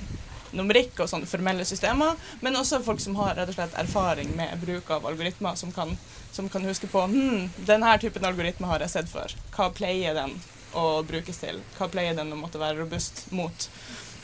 numerikk 0.54 1.04
og 1.04 1.10
sånne 1.12 1.30
formelle 1.30 1.66
systemer, 1.68 2.16
men 2.42 2.56
også 2.60 2.82
folk 2.86 3.02
som 3.04 3.16
har 3.20 3.36
rett 3.38 3.52
og 3.52 3.58
slett 3.58 3.78
erfaring 3.82 4.34
med 4.38 4.56
bruk 4.62 4.90
av 4.94 5.06
algoritmer, 5.10 5.56
som 5.60 5.72
kan, 5.76 5.96
som 6.32 6.50
kan 6.50 6.66
huske 6.68 6.88
på 6.92 7.04
hm, 7.10 7.50
denne 7.68 7.94
typen 8.02 8.26
algoritme 8.30 8.70
har 8.72 8.86
jeg 8.86 8.96
sett 8.96 9.12
før. 9.12 9.36
Hva 9.56 9.70
pleier 9.76 10.18
den 10.18 10.36
å 10.78 11.04
brukes 11.06 11.38
til? 11.42 11.62
Hva 11.78 11.90
pleier 11.94 12.18
den 12.18 12.34
å 12.34 12.40
måtte 12.40 12.62
være 12.62 12.80
robust 12.82 13.26
mot? 13.32 13.68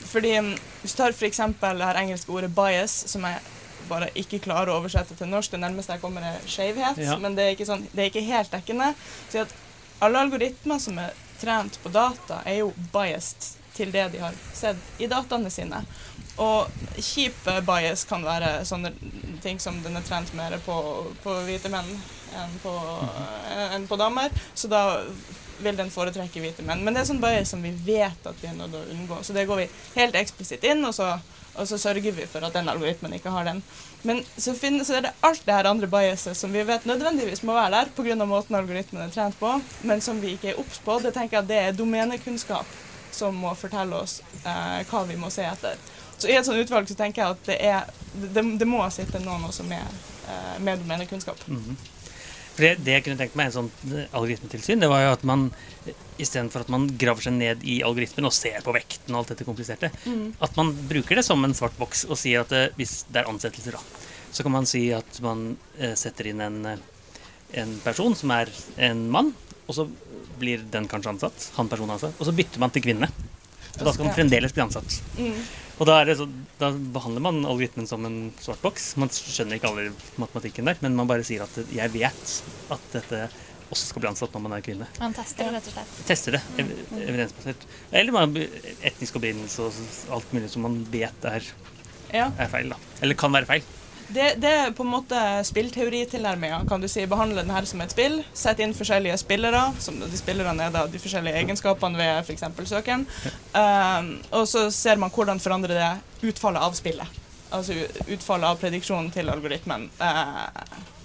Fordi 0.09 0.35
mm, 0.39 0.53
Hvis 0.81 0.95
du 0.95 1.01
tar 1.01 1.13
f.eks. 1.13 1.41
det 1.59 1.87
her 1.89 2.01
engelske 2.01 2.31
ordet 2.31 2.51
'bias', 2.55 3.03
som 3.11 3.25
jeg 3.27 3.39
bare 3.89 4.09
ikke 4.15 4.39
klarer 4.43 4.71
å 4.71 4.79
oversette 4.79 5.15
til 5.17 5.29
norsk, 5.31 5.51
det 5.51 5.61
nærmeste 5.63 5.95
jeg 5.95 6.01
kommer, 6.01 6.21
er 6.21 6.45
skjevhet, 6.47 6.97
Ja. 7.01 7.17
men 7.17 7.35
det 7.35 7.43
er, 7.45 7.55
ikke 7.55 7.65
sånn, 7.69 7.87
det 7.91 8.03
er 8.03 8.11
ikke 8.11 8.25
helt 8.27 8.51
dekkende. 8.53 8.93
Så 9.31 9.41
at 9.45 9.53
alle 10.01 10.21
algoritmer 10.25 10.79
som 10.79 10.99
er 11.01 11.13
trent 11.41 11.79
på 11.83 11.89
data, 11.89 12.41
er 12.45 12.61
jo 12.61 12.73
biased 12.93 13.55
til 13.75 13.91
det 13.91 14.09
de 14.11 14.19
har 14.19 14.35
sett 14.53 14.77
i 14.99 15.07
dataene 15.07 15.49
sine. 15.51 15.83
Og 16.39 16.69
kjip 17.03 17.47
eh, 17.51 17.59
bias 17.67 18.05
kan 18.07 18.23
være 18.23 18.61
sånne 18.67 18.93
ting 19.43 19.59
som 19.59 19.81
den 19.83 19.99
er 19.99 20.05
trent 20.07 20.31
mer 20.37 20.55
på, 20.65 20.77
på 21.23 21.35
hvite 21.47 21.71
menn 21.71 21.89
enn 22.37 22.55
på, 22.63 22.73
eh, 23.51 23.75
enn 23.75 23.87
på 23.89 23.99
damer. 23.99 24.31
Så 24.53 24.71
da 24.71 25.01
vil 25.59 25.75
den 25.75 25.91
foretrekke 25.91 26.39
hvite 26.39 26.63
menn. 26.63 26.85
Men 26.85 26.95
det 26.95 27.03
er 27.03 27.09
sånn 27.09 27.23
bias 27.23 27.51
som 27.53 27.63
vi 27.63 27.73
vet 27.73 28.27
at 28.27 28.39
vi 28.39 28.47
er 28.47 28.55
nødt 28.55 28.71
til 28.71 28.81
å 28.81 28.95
unngå. 28.95 29.19
Så 29.27 29.35
det 29.35 29.47
går 29.49 29.63
vi 29.63 29.67
helt 29.97 30.15
eksplisitt 30.15 30.63
inn, 30.69 30.85
og 30.87 30.95
så, 30.95 31.11
og 31.55 31.67
så 31.67 31.79
sørger 31.81 32.15
vi 32.15 32.27
for 32.29 32.45
at 32.47 32.55
den 32.55 32.71
algoritmen 32.71 33.15
ikke 33.17 33.33
har 33.35 33.49
den. 33.49 33.59
Men 34.07 34.21
så, 34.37 34.53
finnes, 34.55 34.87
så 34.87 34.99
er 34.99 35.09
det 35.09 35.15
alt 35.27 35.43
det 35.45 35.55
her 35.57 35.67
andre 35.67 35.89
biaset 35.91 36.37
som 36.39 36.53
vi 36.55 36.63
vet 36.63 36.87
nødvendigvis 36.87 37.43
må 37.43 37.57
være 37.57 37.81
der 37.81 37.95
pga. 37.97 38.15
måten 38.23 38.55
algoritmen 38.55 39.03
er 39.03 39.11
trent 39.11 39.39
på, 39.39 39.57
men 39.83 40.01
som 40.01 40.21
vi 40.21 40.37
ikke 40.37 40.53
er 40.53 40.61
obs 40.61 40.79
på. 40.85 40.99
Det 41.03 41.13
tenker 41.13 41.37
jeg 41.37 41.43
at 41.43 41.51
det 41.51 41.63
er 41.65 41.79
domenekunnskap 41.83 42.77
som 43.11 43.35
må 43.35 43.51
fortelle 43.57 43.97
oss 43.97 44.21
eh, 44.45 44.85
hva 44.87 45.03
vi 45.09 45.17
må 45.19 45.31
se 45.33 45.43
etter. 45.43 45.75
Så 46.19 46.27
i 46.27 46.35
et 46.35 46.47
sånt 46.47 46.59
utvalg 46.59 46.89
så 46.89 46.97
tenker 46.99 47.23
jeg 47.23 47.35
at 47.35 47.47
det, 47.47 47.55
er, 47.63 47.87
det, 48.35 48.43
det 48.59 48.67
må 48.67 48.81
sitte 48.91 49.21
noen 49.23 49.45
også 49.47 49.63
med, 49.67 50.01
eh, 50.27 50.59
med 50.63 50.83
domenekunnskap. 50.83 51.47
Mhm. 51.47 51.79
For 52.49 52.65
det, 52.65 52.71
det 52.83 52.95
jeg 52.97 53.03
kunne 53.05 53.19
tenkt 53.21 53.37
meg 53.39 53.47
en 53.47 53.53
sånn 53.55 53.69
eh, 53.95 54.09
algoritmetilsyn, 54.19 54.81
det 54.83 54.89
var 54.91 55.05
jo 55.05 55.13
at 55.15 55.23
man 55.27 55.45
eh, 55.87 55.95
istedenfor 56.19 56.65
at 56.65 56.71
man 56.73 56.89
graver 56.99 57.23
seg 57.23 57.37
ned 57.37 57.63
i 57.63 57.77
algoritmen 57.87 58.27
og 58.27 58.35
ser 58.35 58.59
på 58.65 58.75
vekten 58.75 59.15
og 59.15 59.21
alt 59.21 59.31
dette 59.31 59.47
kompliserte, 59.47 59.91
at 59.95 60.59
man 60.59 60.73
bruker 60.89 61.21
det 61.21 61.23
som 61.23 61.45
en 61.47 61.55
svart 61.55 61.77
boks 61.79 62.03
og 62.09 62.19
sier 62.19 62.43
at 62.43 62.75
hvis 62.75 63.05
det 63.07 63.21
er 63.21 63.31
ansettelser, 63.31 63.79
da, 63.79 64.03
så 64.35 64.43
kan 64.43 64.57
man 64.57 64.67
si 64.67 64.89
at 64.91 65.21
man 65.23 65.53
setter 65.95 66.33
inn 66.33 66.43
en, 66.43 66.59
en 67.63 67.71
person 67.85 68.17
som 68.19 68.35
er 68.35 68.51
en 68.89 69.07
mann, 69.15 69.31
og 69.69 69.77
så 69.77 69.87
blir 70.39 70.67
den 70.73 70.91
kanskje 70.91 71.13
ansatt, 71.15 71.47
han 71.55 71.71
personen 71.71 71.95
ansatt, 71.95 72.19
og 72.19 72.27
så 72.27 72.35
bytter 72.35 72.59
man 72.59 72.75
til 72.75 72.83
kvinne. 72.83 73.07
Og 73.79 73.85
da 73.85 73.93
skal 73.93 74.09
man 74.09 74.15
fremdeles 74.15 74.55
bli 74.55 74.63
ansatt. 74.65 74.99
Mm. 75.15 75.39
Og 75.79 75.87
da, 75.87 76.01
er 76.03 76.11
så, 76.19 76.25
da 76.59 76.73
behandler 76.75 77.23
man 77.23 77.37
algoritmen 77.47 77.87
som 77.87 78.03
en 78.07 78.17
svart 78.43 78.59
boks. 78.63 78.89
Man 78.99 79.11
skjønner 79.15 79.55
ikke 79.59 79.69
alle 79.69 79.85
matematikken 80.19 80.67
der, 80.67 80.79
men 80.83 80.97
man 80.97 81.07
bare 81.07 81.23
sier 81.23 81.45
at 81.45 81.55
jeg 81.71 81.93
vet 81.93 82.33
at 82.75 82.89
dette 82.97 83.21
også 83.69 83.85
skal 83.91 84.01
bli 84.03 84.09
ansatt 84.09 84.33
når 84.35 84.43
man 84.43 84.55
er 84.57 84.63
kvinne. 84.65 84.87
Man 84.99 85.13
tester 85.15 85.45
det, 85.45 85.53
rett 85.55 85.69
og 85.69 85.75
slett. 85.77 85.97
Tester 86.09 86.35
det 86.35 86.41
ev 86.59 86.71
evidensbasert. 86.99 87.63
Eller 87.95 88.15
man, 88.15 88.35
etnisk 88.89 89.19
opprinnelse 89.21 89.67
og 89.69 90.15
alt 90.17 90.33
mulig 90.35 90.49
som 90.51 90.65
man 90.67 90.79
vet 90.91 91.27
er, 91.31 91.45
Ja. 92.11 92.31
er 92.41 92.49
feil. 92.49 92.69
da. 92.73 92.79
Eller 93.05 93.15
kan 93.15 93.31
være 93.31 93.45
feil. 93.45 93.63
Det, 94.09 94.49
er 94.49 94.71
på 94.73 94.83
en 94.83 94.89
måte 94.89 95.19
spillteoritilnærminga, 95.45 96.63
kan 96.69 96.81
du 96.81 96.87
si. 96.89 97.05
Behandle 97.09 97.43
den 97.43 97.53
her 97.53 97.67
som 97.69 97.81
et 97.83 97.93
spill. 97.93 98.19
Sette 98.33 98.65
inn 98.65 98.73
forskjellige 98.73 99.17
spillere. 99.21 99.61
Som 99.79 99.99
de 100.01 100.17
spillerne 100.17 100.65
er 100.65 100.73
da 100.73 100.85
de 100.89 101.01
forskjellige 101.01 101.43
egenskapene 101.43 101.99
ved 101.99 102.23
f.eks. 102.25 102.45
søkeren. 102.71 103.05
Um, 103.53 104.11
og 104.33 104.47
så 104.49 104.65
ser 104.73 104.97
man 105.01 105.13
hvordan 105.13 105.41
forandrer 105.43 105.77
det 105.77 106.31
utfallet 106.31 106.65
av 106.65 106.77
spillet. 106.77 107.19
Altså 107.53 107.77
utfallet 108.09 108.49
av 108.49 108.57
prediksjonen 108.61 109.11
til 109.13 109.29
algoritmen. 109.29 109.89
av- 109.99 110.98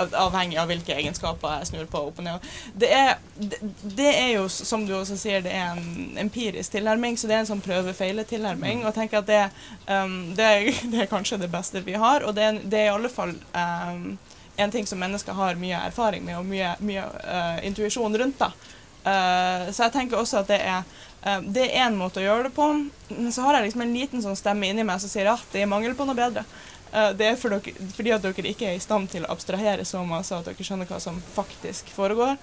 avhengig 0.00 0.58
av 0.60 0.70
hvilke 0.70 0.96
egenskaper 0.96 1.58
jeg 1.58 1.70
snur 1.70 1.90
på 1.90 2.02
opp 2.08 2.20
og 2.22 2.26
ned. 2.26 2.48
Det 2.80 2.90
er, 2.94 3.12
det, 3.36 3.60
det 3.98 4.08
er 4.10 4.32
jo, 4.36 4.46
som 4.48 4.86
du 4.88 4.94
også 4.96 5.18
sier, 5.20 5.44
det 5.44 5.52
er 5.56 5.76
en 5.76 6.18
empirisk 6.24 6.76
tilnærming, 6.76 7.18
så 7.18 7.30
det 7.30 7.36
er 7.36 7.44
en 7.44 7.50
sånn 7.52 7.64
prøve-feile-tilnærming. 7.64 8.82
Og 8.82 8.90
jeg 8.90 8.98
tenker 8.98 9.22
at 9.22 9.30
det, 9.30 9.42
um, 9.86 10.18
det, 10.38 10.50
det 10.92 11.04
er 11.04 11.12
kanskje 11.12 11.40
det 11.42 11.52
beste 11.52 11.84
vi 11.86 11.98
har, 12.00 12.26
og 12.26 12.36
det 12.38 12.46
er, 12.48 12.60
det 12.64 12.82
er 12.82 12.90
i 12.90 12.94
alle 12.96 13.12
fall 13.12 13.34
um, 13.54 14.18
en 14.60 14.70
ting 14.70 14.86
som 14.86 15.00
mennesker 15.00 15.36
har 15.36 15.60
mye 15.60 15.84
erfaring 15.88 16.24
med, 16.24 16.38
og 16.38 16.48
mye, 16.48 16.74
mye 16.84 17.04
uh, 17.04 17.60
intuisjon 17.66 18.18
rundt. 18.18 18.40
da. 18.40 18.52
Uh, 19.00 19.70
så 19.72 19.86
jeg 19.86 19.94
tenker 19.94 20.20
også 20.20 20.42
at 20.42 20.50
det 20.50 20.58
er 20.60 20.82
uh, 21.24 21.38
det 21.40 21.70
er 21.70 21.86
én 21.86 21.96
måte 21.96 22.20
å 22.20 22.24
gjøre 22.24 22.48
det 22.48 22.54
på, 22.56 22.66
men 23.14 23.32
så 23.32 23.46
har 23.46 23.56
jeg 23.56 23.68
liksom 23.68 23.86
en 23.86 23.94
liten 23.96 24.24
sånn 24.24 24.36
stemme 24.38 24.68
inni 24.68 24.84
meg 24.84 25.00
som 25.00 25.12
sier 25.12 25.32
at 25.32 25.54
det 25.54 25.64
er 25.64 25.70
mangel 25.70 25.96
på 25.96 26.08
noe 26.08 26.18
bedre. 26.18 26.44
Uh, 26.90 27.12
det 27.16 27.28
er 27.28 27.38
for 27.38 27.54
dere, 27.54 27.90
fordi 27.94 28.14
at 28.14 28.24
dere 28.24 28.50
ikke 28.50 28.66
er 28.70 28.78
i 28.78 28.82
stand 28.82 29.10
til 29.12 29.26
å 29.26 29.30
abstrahere 29.34 29.86
så 29.86 30.02
masse 30.06 30.34
at 30.34 30.48
dere 30.48 30.66
skjønner 30.66 30.90
hva 30.90 30.98
som 31.02 31.20
faktisk 31.36 31.92
foregår. 31.94 32.36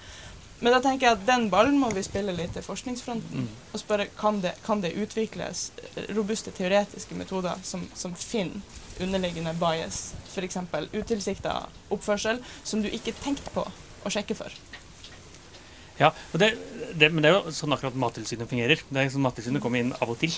men 0.59 0.73
da 0.73 0.79
tenker 0.81 1.05
jeg 1.05 1.17
at 1.17 1.25
den 1.27 1.49
ballen 1.53 1.77
må 1.77 1.91
vi 1.93 2.01
spille 2.01 2.33
litt 2.33 2.55
til 2.57 2.63
forskningsfronten. 2.65 3.43
Mm. 3.43 3.49
Og 3.73 3.79
spørre 3.79 4.07
kan 4.17 4.39
det, 4.41 4.55
kan 4.65 4.81
det 4.81 4.95
utvikles 4.97 5.71
robuste 6.17 6.51
teoretiske 6.51 7.15
metoder 7.15 7.59
som, 7.63 7.83
som 7.93 8.15
finner 8.15 8.61
underliggende 8.99 9.53
bias, 9.53 10.13
f.eks. 10.33 10.57
utilsikta 10.93 11.67
oppførsel, 11.93 12.41
som 12.63 12.81
du 12.81 12.89
ikke 12.89 13.13
tenkte 13.21 13.53
på 13.53 13.67
å 13.67 14.09
sjekke 14.13 14.37
for. 14.37 14.53
Ja, 15.97 16.11
det, 16.31 16.51
det, 16.93 17.09
men 17.09 17.25
det 17.25 17.31
er 17.31 17.39
jo 17.39 17.53
sånn 17.55 17.73
akkurat 17.73 17.97
Mattilsynet 17.97 18.49
fungerer. 18.49 18.83
Det 18.89 19.01
er 19.01 19.09
sånn 19.13 19.25
Mattilsynet 19.25 19.63
kommer 19.63 19.81
inn 19.81 19.95
av 19.97 20.13
og 20.13 20.19
til, 20.21 20.33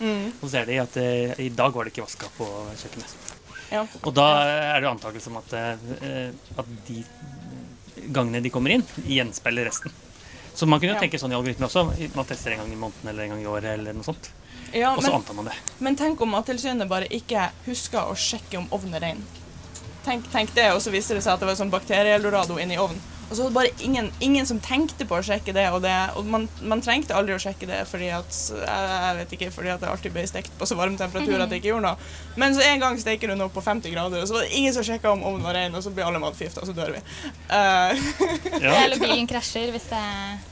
og 0.00 0.42
så 0.42 0.52
ser 0.56 0.68
de 0.70 0.80
at 0.82 0.98
eh, 0.98 1.38
i 1.46 1.52
dag 1.54 1.74
var 1.74 1.86
det 1.86 1.94
ikke 1.94 2.06
vaska 2.06 2.30
på 2.38 2.50
kjøkkenet. 2.82 3.33
Ja. 3.70 3.86
Og 4.02 4.14
da 4.14 4.26
er 4.44 4.80
det 4.80 4.86
jo 4.88 4.92
antakelse 4.94 5.30
om 5.32 5.36
at, 5.40 5.52
eh, 5.52 6.30
at 6.58 6.66
de 6.86 7.04
gangene 8.12 8.42
de 8.42 8.50
kommer 8.50 8.70
inn, 8.74 8.82
gjenspeiler 9.06 9.64
resten. 9.70 9.92
Så 10.54 10.66
man 10.68 10.78
kunne 10.80 10.92
jo 10.94 10.98
Ja. 11.00 11.00
tenke 11.00 11.18
sånn 11.18 11.32
i 11.32 11.34
algoritmer 11.34 11.66
også. 11.66 12.14
Man 12.14 12.24
tester 12.26 12.52
en 12.52 12.58
gang 12.58 12.72
i 12.72 12.76
måneden 12.76 13.08
eller 13.08 13.22
en 13.24 13.30
gang 13.30 13.42
i 13.42 13.46
året 13.46 13.64
eller 13.78 13.92
noe 13.92 14.04
sånt. 14.04 14.28
Ja, 14.72 14.92
Og 14.94 15.02
så 15.02 15.06
men, 15.10 15.14
antar 15.20 15.34
man 15.34 15.44
det. 15.46 15.54
men 15.80 15.96
tenk 15.96 16.20
om 16.20 16.30
Mattilsynet 16.30 16.88
bare 16.88 17.06
ikke 17.08 17.50
husker 17.66 17.98
å 18.10 18.14
sjekke 18.14 18.58
om 18.58 18.68
ovnen 18.70 18.94
er 18.94 19.00
rein. 19.00 19.24
Tenk, 20.04 20.30
tenk 20.30 20.54
det, 20.54 20.70
og 20.72 20.80
så 20.82 20.90
viser 20.92 21.14
det 21.14 21.22
seg 21.24 21.32
at 21.34 21.40
det 21.40 21.46
var 21.48 21.54
sånn 21.56 21.70
bakterieeldorado 21.70 22.58
inni 22.60 22.76
ovnen. 22.76 23.00
Og 23.30 23.36
så 23.36 23.42
var 23.42 23.50
det 23.50 23.54
bare 23.54 23.86
ingen, 23.86 24.10
ingen 24.20 24.46
som 24.46 24.60
tenkte 24.62 25.06
på 25.08 25.18
å 25.18 25.24
sjekke 25.24 25.54
det, 25.56 25.66
og, 25.72 25.80
det, 25.84 25.94
og 26.18 26.28
man, 26.30 26.46
man 26.62 26.82
trengte 26.84 27.16
aldri 27.16 27.36
å 27.36 27.40
sjekke 27.42 27.68
det 27.70 27.80
fordi 27.88 28.10
at 28.14 28.38
jeg, 28.54 29.16
vet 29.20 29.34
ikke, 29.36 29.50
fordi 29.54 29.72
at 29.74 29.82
det 29.82 29.90
alltid 29.90 30.14
ble 30.14 30.26
stekt 30.28 30.54
på 30.58 30.68
så 30.68 30.78
varm 30.78 30.98
temperatur 31.00 31.40
at 31.40 31.52
det 31.52 31.60
ikke 31.62 31.72
gjorde 31.72 31.88
noe. 31.88 32.08
Men 32.40 32.56
så 32.56 32.64
en 32.68 32.82
gang 32.84 32.98
steker 33.00 33.32
du 33.32 33.38
noe 33.40 33.52
på 33.52 33.64
50 33.64 33.94
grader, 33.94 34.22
og 34.22 34.30
så 34.30 34.38
var 34.38 34.46
det 34.46 34.56
ingen 34.56 34.74
som 34.76 34.86
sjekka 34.86 35.12
om 35.12 35.24
ovnen 35.24 35.46
var 35.46 35.58
ren, 35.58 35.74
og 35.74 35.84
så 35.84 35.92
blir 35.94 36.06
alle 36.06 36.22
matforgifta, 36.22 36.64
og 36.64 36.70
så 36.70 36.76
dør 36.76 36.96
vi. 36.96 37.04
Uh. 37.50 38.60
Ja. 38.60 38.74
Eller 38.84 39.00
bilen 39.04 39.28
krasjer 39.30 39.72
hvis 39.74 39.88
det 39.90 40.00
er 40.00 40.42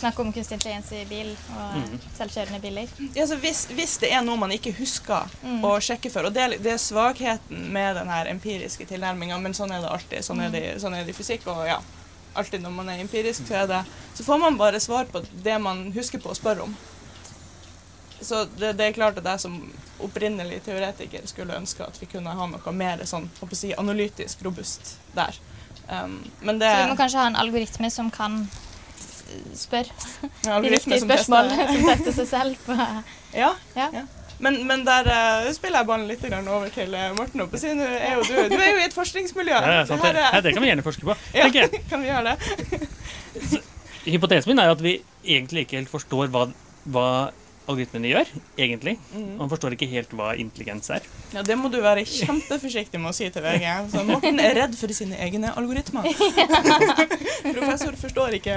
snakk 0.00 0.18
om 0.22 0.32
kunstig 0.32 0.54
intelligens 0.54 0.92
i 0.92 1.04
bil 1.08 1.30
og 1.56 1.76
mm. 1.76 1.96
selvkjørende 2.16 2.60
biler. 2.62 2.92
Ja, 3.14 3.26
så 3.26 3.36
hvis, 3.42 3.66
hvis 3.74 3.96
det 4.02 4.12
er 4.14 4.22
noe 4.24 4.38
man 4.40 4.54
ikke 4.54 4.72
husker 4.78 5.28
Mm. 5.40 5.64
å 5.66 5.72
sjekke 5.82 6.10
for, 6.12 6.28
og 6.28 6.34
det 6.34 6.60
det 6.62 6.74
er 6.74 6.80
svakheten 6.80 7.70
med 7.74 7.96
den 7.96 8.10
empiriske 8.30 8.86
tilnærminga, 8.86 9.38
men 9.40 9.54
sånn 9.56 9.72
er 9.72 9.82
det 9.82 9.90
alltid. 9.90 10.24
Sånn 10.24 10.40
er 10.44 10.52
det, 10.52 10.62
sånn 10.80 10.94
er 10.94 11.04
det 11.04 11.14
i 11.14 11.16
fysikk, 11.16 11.46
og 11.50 11.64
ja, 11.68 11.78
alltid 12.34 12.62
når 12.62 12.70
man 12.70 12.88
er 12.88 13.02
empirisk, 13.02 13.46
så 13.48 13.62
er 13.62 13.66
det 13.70 13.82
Så 14.14 14.24
får 14.24 14.38
man 14.38 14.58
bare 14.58 14.80
svar 14.80 15.04
på 15.04 15.22
det 15.32 15.58
man 15.60 15.92
husker 15.92 16.20
på 16.20 16.30
å 16.30 16.36
spørre 16.36 16.66
om. 16.66 16.76
Så 18.20 18.44
det, 18.58 18.74
det 18.76 18.86
er 18.86 18.92
klart 18.92 19.18
at 19.18 19.24
jeg 19.24 19.40
som 19.40 19.54
opprinnelig 20.00 20.62
teoretiker 20.64 21.24
skulle 21.28 21.56
ønske 21.56 21.84
at 21.84 21.96
vi 22.00 22.08
kunne 22.08 22.32
ha 22.36 22.46
noe 22.48 22.72
mer 22.76 23.04
sånn, 23.08 23.30
si, 23.52 23.72
analytisk 23.76 24.42
robust 24.44 24.96
der. 25.16 25.36
Um, 25.88 26.20
men 26.40 26.60
det 26.60 26.68
Så 26.70 26.82
vi 26.84 26.90
må 26.92 26.98
kanskje 27.00 27.22
ha 27.22 27.30
en 27.30 27.40
algoritme 27.40 27.90
som 27.90 28.10
kan 28.12 28.44
spørre 29.54 29.90
ja, 30.44 30.60
de 30.60 30.72
riktige 30.74 31.00
spørsmål, 31.00 31.50
som 31.54 31.84
tester 31.88 32.16
seg 32.20 32.30
selv 32.30 32.64
på 32.66 32.76
Ja, 33.34 33.54
Ja. 33.76 33.90
ja. 33.94 34.06
Men, 34.40 34.56
men 34.66 34.84
der 34.86 35.08
uh, 35.10 35.48
spiller 35.52 35.82
jeg 35.82 35.88
ballen 35.90 36.08
litt 36.08 36.22
over 36.32 36.68
til 36.72 36.94
eh, 36.96 37.10
Morten. 37.16 37.42
oppe, 37.44 37.58
siden 37.60 37.78
du 37.82 37.84
er 37.84 38.14
jo, 38.16 38.22
du, 38.24 38.34
du 38.48 38.56
er 38.56 38.70
jo 38.72 38.78
i 38.80 38.86
et 38.86 38.96
forskningsmiljø. 38.96 39.52
Ja, 39.52 39.82
Det 39.84 39.98
her 40.00 40.16
er- 40.16 40.34
ja, 40.36 40.40
det 40.40 40.54
kan 40.56 40.62
vi 40.64 40.70
gjerne 40.72 40.86
forske 40.86 41.04
på. 41.08 41.16
Ja. 41.36 41.48
Kan 41.90 42.00
vi 42.02 42.08
gjøre 42.08 42.32
det? 42.32 43.60
Hypotesen 44.06 44.48
min 44.50 44.58
er 44.62 44.70
jo 44.70 44.76
at 44.78 44.82
vi 44.84 44.94
egentlig 45.24 45.66
ikke 45.66 45.76
helt 45.76 45.92
forstår 45.92 46.30
hva, 46.32 46.46
hva 46.88 47.06
algoritmene 47.68 48.10
gjør, 48.10 48.30
egentlig. 48.58 48.96
Mm. 49.12 49.34
Man 49.38 49.50
forstår 49.52 49.76
ikke 49.76 49.88
helt 49.92 50.14
hva 50.16 50.32
intelligens 50.40 50.88
er. 50.96 51.04
Ja, 51.30 51.42
Det 51.46 51.56
må 51.58 51.68
du 51.70 51.78
være 51.82 52.02
kjempeforsiktig 52.08 52.98
med 53.00 53.12
å 53.12 53.14
si 53.14 53.28
til 53.30 53.44
VG. 53.44 53.66
Så 53.92 54.02
Morten 54.08 54.40
er 54.42 54.56
redd 54.58 54.74
for 54.78 54.90
sine 54.96 55.18
egne 55.22 55.52
algoritmer. 55.58 56.08
Professor 57.54 57.96
forstår 57.98 58.36
ikke 58.40 58.56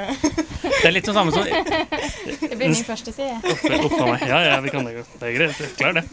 Det 0.64 0.88
er 0.90 0.96
litt 0.96 1.08
sånn 1.08 1.18
samme 1.18 1.34
som 1.36 1.46
Det 1.46 2.58
blir 2.58 2.74
min 2.74 2.86
første 2.88 3.14
side. 3.16 3.38
Uff 3.46 3.64
meg. 3.68 4.26
Ja, 4.30 4.42
ja, 4.50 4.60
vi 4.66 4.74
kan 4.74 4.88
det 4.88 4.98
jo. 4.98 5.06
Det 5.22 5.30
er 5.30 5.38
greit. 5.38 5.62
Jeg 5.64 5.76
klarer 5.80 6.02
det. 6.02 6.06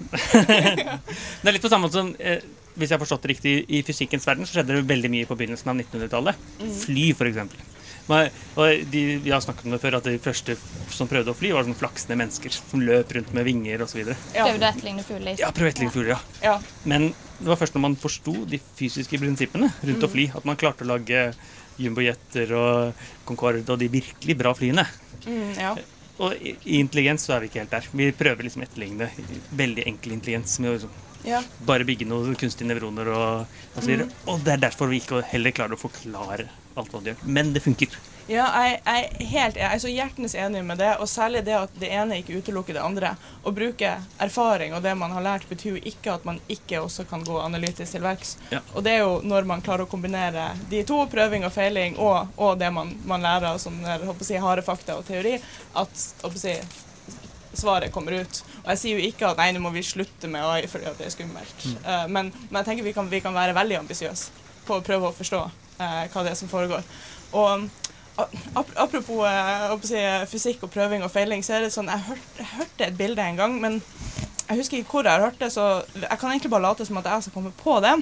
Det 1.40 1.50
er 1.50 1.56
litt 1.56 1.64
på 1.64 1.72
samme 1.72 1.88
måte 1.88 1.98
som 2.00 2.12
eh, 2.20 2.40
Hvis 2.76 2.90
jeg 2.92 2.96
har 2.98 3.02
forstått 3.02 3.24
det 3.26 3.32
riktig, 3.34 3.54
i 3.68 3.82
fysikkens 3.86 4.28
verden 4.28 4.46
så 4.48 4.58
skjedde 4.58 4.76
det 4.78 4.86
veldig 4.90 5.10
mye 5.12 5.28
på 5.28 5.36
begynnelsen 5.40 5.72
av 5.72 5.80
1900-tallet. 5.80 6.48
Fly, 6.84 7.10
f.eks. 7.16 7.69
Og 8.10 8.84
de, 8.92 9.02
vi 9.22 9.32
har 9.32 9.42
snakket 9.44 9.68
om 9.68 9.74
det 9.74 9.80
før, 9.82 9.98
at 10.00 10.08
de 10.08 10.16
første 10.22 10.56
som 10.90 11.08
prøvde 11.10 11.32
å 11.32 11.38
fly, 11.38 11.52
var 11.54 11.66
sånn 11.66 11.78
flaksende 11.78 12.18
mennesker 12.20 12.54
som 12.56 12.82
løp 12.84 13.14
rundt 13.16 13.32
med 13.36 13.46
vinger 13.46 13.84
osv. 13.86 14.02
Ja. 14.02 14.46
Prøvde 14.48 14.66
å 14.66 14.70
etterligne 14.70 15.06
fugler. 15.06 15.38
Ja, 15.40 15.52
prøv 15.54 15.70
etterligne 15.70 15.94
fugler, 15.94 16.12
ja. 16.16 16.20
ja. 16.44 16.56
Men 16.90 17.10
det 17.40 17.48
var 17.48 17.60
først 17.60 17.76
når 17.76 17.86
man 17.86 17.96
forsto 18.00 18.34
de 18.50 18.60
fysiske 18.78 19.20
prinsippene 19.22 19.70
rundt 19.80 20.04
å 20.04 20.10
fly, 20.12 20.26
at 20.36 20.48
man 20.48 20.58
klarte 20.60 20.84
å 20.86 20.90
lage 20.90 21.30
jumbojeter 21.80 22.52
og 22.58 23.06
Concorde 23.28 23.64
og 23.72 23.80
de 23.80 23.88
virkelig 23.92 24.36
bra 24.36 24.52
flyene. 24.56 24.84
Mm, 25.24 25.54
ja. 25.56 25.74
Og 26.20 26.34
i 26.36 26.76
intelligens 26.76 27.24
så 27.24 27.36
er 27.36 27.44
vi 27.44 27.48
ikke 27.48 27.62
helt 27.62 27.72
der. 27.72 27.86
Vi 27.96 28.10
prøver 28.16 28.44
liksom 28.44 28.60
å 28.60 28.66
etterligne 28.66 29.08
veldig 29.56 29.86
enkel 29.88 30.18
intelligens 30.18 30.58
med 30.60 30.72
å 30.72 30.74
liksom 30.76 30.98
ja. 31.26 31.42
bare 31.66 31.86
bygge 31.88 32.08
noen 32.08 32.36
kunstige 32.38 32.68
nevroner 32.70 33.10
og, 33.14 33.58
og 33.74 33.90
mm. 33.90 34.06
Og 34.30 34.46
det 34.46 34.56
er 34.56 34.64
derfor 34.68 34.90
vi 34.90 35.02
ikke 35.02 35.24
heller 35.32 35.54
klarer 35.56 35.76
å 35.76 35.80
forklare 35.80 36.48
alt 36.78 36.94
hva 36.94 37.02
de 37.02 37.12
gjør. 37.12 37.28
Men 37.38 37.52
det 37.54 37.64
funker. 37.64 37.98
Ja, 38.30 38.44
jeg, 38.62 38.76
jeg, 38.84 39.28
helt, 39.32 39.56
jeg 39.58 39.66
er 39.66 39.80
så 39.82 39.90
hjertens 39.90 40.36
enig 40.38 40.60
med 40.62 40.78
det, 40.78 40.90
og 41.02 41.08
særlig 41.10 41.40
det 41.48 41.56
at 41.56 41.72
det 41.82 41.88
ene 41.90 42.20
ikke 42.20 42.36
utelukker 42.38 42.76
det 42.76 42.84
andre. 42.84 43.10
Å 43.42 43.52
bruke 43.54 43.96
erfaring 44.22 44.76
og 44.76 44.84
det 44.84 44.92
man 44.98 45.10
har 45.16 45.24
lært, 45.24 45.48
betyr 45.50 45.74
jo 45.74 45.82
ikke 45.90 46.14
at 46.14 46.28
man 46.28 46.38
ikke 46.52 46.78
også 46.84 47.08
kan 47.10 47.24
gå 47.26 47.40
analytisk 47.42 47.96
til 47.96 48.04
verks. 48.04 48.36
Ja. 48.52 48.60
Og 48.74 48.86
det 48.86 48.94
er 48.94 49.02
jo 49.02 49.16
når 49.26 49.48
man 49.50 49.64
klarer 49.66 49.82
å 49.82 49.90
kombinere 49.90 50.52
de 50.70 50.84
to, 50.86 51.00
prøving 51.10 51.48
og 51.48 51.54
feiling, 51.56 51.98
og, 51.98 52.30
og 52.38 52.54
det 52.60 52.70
man, 52.74 52.94
man 53.08 53.26
lærer 53.26 53.50
er, 53.50 54.06
å 54.06 54.14
si, 54.22 54.38
harde 54.38 54.66
fakta 54.66 55.00
og 55.00 55.08
teori, 55.10 55.34
at 55.82 56.06
si, 56.38 56.54
svaret 57.56 57.92
kommer 57.92 58.20
ut. 58.20 58.42
Og 58.62 58.70
jeg 58.72 58.80
sier 58.82 58.98
jo 58.98 59.10
ikke 59.10 59.30
at 59.30 59.40
nei, 59.40 59.50
nå 59.54 59.62
må 59.64 59.72
vi 59.74 59.84
slutte 59.86 60.30
med 60.30 60.44
AI 60.44 60.68
fordi 60.70 60.88
at 60.90 60.98
det 61.00 61.08
er 61.08 61.14
skummelt. 61.14 61.66
Eh, 61.66 62.06
men, 62.08 62.32
men 62.48 62.60
jeg 62.60 62.70
tenker 62.70 62.86
vi 62.86 62.94
kan, 62.96 63.10
vi 63.10 63.22
kan 63.24 63.36
være 63.36 63.56
veldig 63.56 63.80
ambisiøse 63.82 64.46
på 64.66 64.78
å 64.78 64.84
prøve 64.86 65.08
å 65.08 65.16
forstå 65.16 65.40
uh, 65.40 66.02
hva 66.12 66.22
det 66.22 66.34
er 66.34 66.38
som 66.38 66.50
foregår. 66.50 66.84
Og 67.34 67.68
ap 68.20 68.72
apropos 68.76 69.86
si, 69.88 70.00
fysikk 70.30 70.66
og 70.66 70.72
prøving 70.74 71.04
og 71.06 71.12
feiling, 71.12 71.42
så 71.46 71.56
er 71.56 71.64
det 71.64 71.72
sånn 71.74 71.88
Jeg, 71.88 72.04
hørt, 72.10 72.32
jeg 72.36 72.50
hørte 72.52 72.86
et 72.86 72.98
bilde 72.98 73.24
en 73.24 73.38
gang, 73.38 73.56
men 73.62 73.78
jeg 74.50 74.58
husker 74.58 74.80
ikke 74.80 74.96
hvor 74.96 75.06
jeg 75.06 75.14
har 75.14 75.28
hørt 75.28 75.40
det, 75.40 75.52
så 75.54 75.66
jeg 75.94 76.18
kan 76.18 76.32
egentlig 76.32 76.50
bare 76.52 76.66
late 76.68 76.86
som 76.86 76.98
at 77.00 77.08
jeg 77.08 77.26
skal 77.26 77.36
komme 77.38 77.52
på 77.56 77.78
det. 77.84 77.94